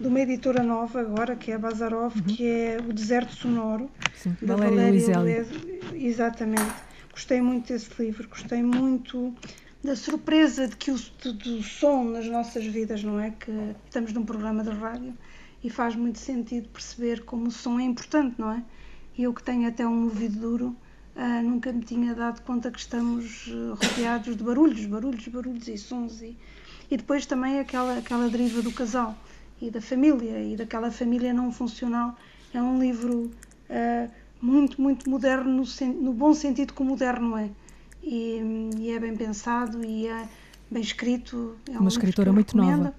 [0.00, 2.22] de uma editora nova agora, que é a Bazarov, uhum.
[2.22, 5.76] que é O Deserto Sonoro, Sim, da Valéria Luizelli.
[5.94, 6.72] Exatamente.
[7.12, 9.34] Gostei muito desse livro, gostei muito
[9.84, 10.96] da surpresa de que o
[11.32, 13.30] do som nas nossas vidas, não é?
[13.30, 15.14] Que estamos num programa de rádio
[15.62, 18.62] e faz muito sentido perceber como o som é importante, não é?
[19.16, 20.76] E eu que tenho até um ouvido duro,
[21.16, 25.76] uh, nunca me tinha dado conta que estamos ah, rodeados de barulhos, barulhos, barulhos e
[25.76, 26.22] sons.
[26.22, 26.36] E,
[26.90, 29.14] e depois também aquela, aquela deriva do casal
[29.60, 32.16] e da família e daquela família não funcional.
[32.54, 33.30] É um livro
[33.68, 34.10] uh,
[34.40, 37.50] muito, muito moderno, no, no bom sentido que o moderno é
[38.02, 40.28] e, e, é bem pensado e é
[40.70, 41.56] bem escrito.
[41.70, 42.84] É uma escritora muito recomendo.
[42.84, 42.94] nova.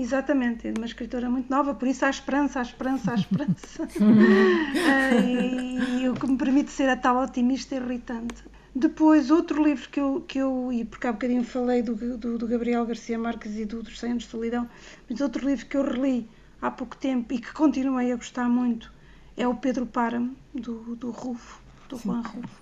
[0.00, 3.88] Exatamente, é uma escritora muito nova, por isso há esperança, há esperança, há esperança.
[5.22, 8.42] e, e o que me permite ser a tal otimista irritante.
[8.74, 12.46] Depois, outro livro que eu, que eu e porque há bocadinho falei do, do, do
[12.46, 14.70] Gabriel Garcia Marques e do, dos 100 anos de solidão,
[15.08, 16.26] mas outro livro que eu reli
[16.62, 18.90] há pouco tempo e que continuei a gostar muito
[19.36, 22.08] é o Pedro Páramo, do, do Rufo, do Sim.
[22.08, 22.60] Juan Rufo.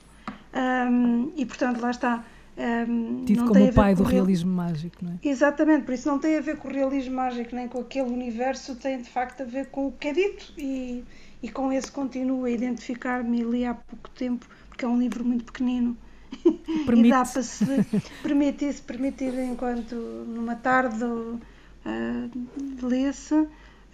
[0.54, 2.24] Um, e portanto, lá está.
[2.58, 4.24] Um, Tido como o pai do real...
[4.24, 5.28] realismo mágico, não é?
[5.28, 8.74] Exatamente, por isso não tem a ver com o realismo mágico nem com aquele universo,
[8.74, 11.04] tem de facto a ver com o que é dito e,
[11.40, 15.24] e com esse continuo a identificar-me e li há pouco tempo, porque é um livro
[15.24, 15.96] muito pequenino.
[16.84, 17.06] Permite.
[17.06, 17.64] e dá para se
[18.24, 21.38] permitir, se permitir enquanto numa tarde uh,
[22.82, 23.46] lê-se.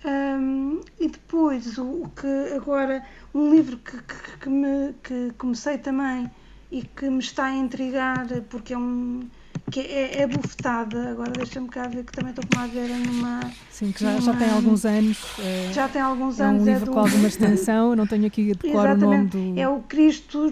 [0.07, 3.05] Um, e depois, o, o, que agora,
[3.35, 6.31] um livro que, que, que, me, que comecei também
[6.74, 9.28] e que me está a intrigar porque é um
[9.70, 13.40] que é, é bufetada, agora deixa-me cá ver que também estou com uma vera numa.
[13.70, 15.24] Sim, que já, numa, já tem alguns anos.
[15.38, 16.62] É, já tem alguns é anos.
[16.62, 19.28] Um livro é do, com alguma extensão, eu não tenho aqui a decor o nome
[19.28, 19.59] do.
[19.59, 20.51] É o Cristo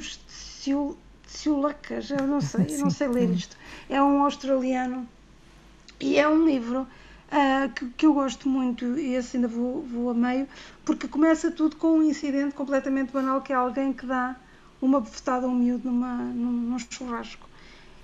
[1.27, 3.57] Ciulacas, eu não sei, eu não sei ler isto.
[3.91, 5.09] É um australiano
[6.01, 10.11] e é um livro uh, que, que, eu gosto muito, e esse ainda vou, vou
[10.11, 10.47] a meio,
[10.85, 14.37] porque começa tudo com um incidente completamente banal que é alguém que dá
[14.83, 17.49] uma bofetada a um miúdo numa, num, num churrasco.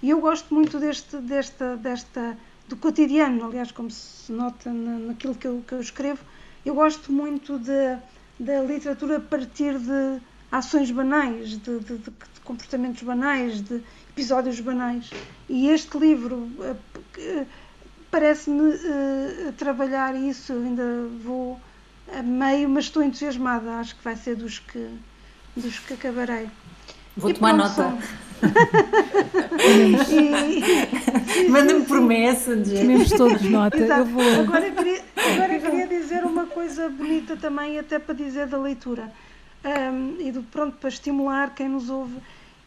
[0.01, 2.39] E eu gosto muito deste, desta, desta,
[2.69, 6.21] do cotidiano, aliás, como se nota na, naquilo que eu, que eu escrevo,
[6.65, 7.99] eu gosto muito de,
[8.39, 10.21] da literatura a partir de
[10.53, 12.13] ações banais, de, de, de,
[12.45, 15.11] comportamentos banais, de episódios banais.
[15.49, 17.47] E este livro uh,
[18.11, 21.61] parece-me uh, trabalhar isso, eu ainda vou
[22.13, 24.89] a meio, mas estou entusiasmada, acho que vai ser dos que,
[25.57, 26.49] dos que acabarei.
[27.19, 27.99] Vou e tomar nota.
[31.49, 32.57] Manda-me promessa.
[32.57, 33.77] Tomemos todos nota.
[33.77, 34.41] Eu vou...
[34.41, 39.13] Agora, queria, agora queria dizer uma coisa bonita também, até para dizer da leitura.
[39.65, 42.17] Um, e do, pronto, para estimular quem nos ouve.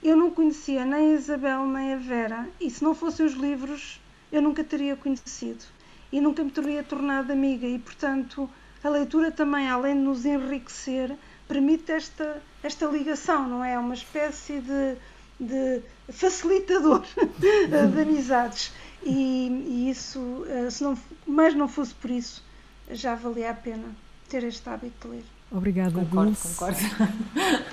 [0.04, 4.02] Eu não conhecia nem a Isabel nem a Vera, e se não fossem os livros,
[4.32, 5.64] eu nunca teria conhecido.
[6.12, 8.50] E nunca me teria tornado amiga, e portanto,
[8.84, 11.16] a leitura também, além de nos enriquecer,
[11.52, 13.74] permite esta, esta ligação, não é?
[13.74, 14.96] É uma espécie de,
[15.38, 17.04] de facilitador
[17.38, 18.72] de amizades.
[19.04, 20.98] E, e, isso, eh, se não,
[21.28, 22.42] mais não fosse por isso,
[22.90, 23.90] já valia a pena
[24.30, 25.24] ter este hábito de ler.
[25.52, 26.48] Obrigada, concordo, Dulce.
[26.48, 26.80] Concordo.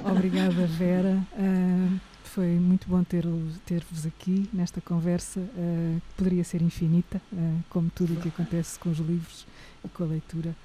[0.10, 1.22] Obrigada, Vera.
[1.34, 7.64] Uh, foi muito bom ter-vos ter aqui nesta conversa, uh, que poderia ser infinita, uh,
[7.70, 9.46] como tudo o que acontece com os livros
[9.84, 10.56] e com a leitura.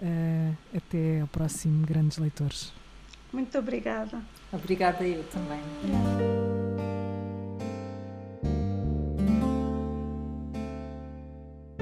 [0.00, 2.72] Uh, até ao próximo Grandes Leitores.
[3.32, 4.20] Muito obrigada.
[4.52, 5.60] Obrigada eu também.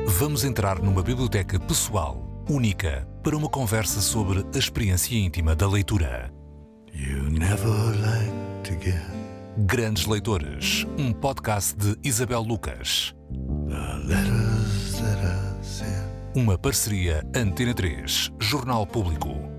[0.06, 6.32] Vamos entrar numa biblioteca pessoal única para uma conversa sobre a experiência íntima da leitura.
[6.94, 7.72] You never
[8.62, 9.02] to get
[9.56, 13.14] Grandes Leitores, um podcast de Isabel Lucas.
[16.36, 19.53] Uma parceria Antena 3, Jornal Público.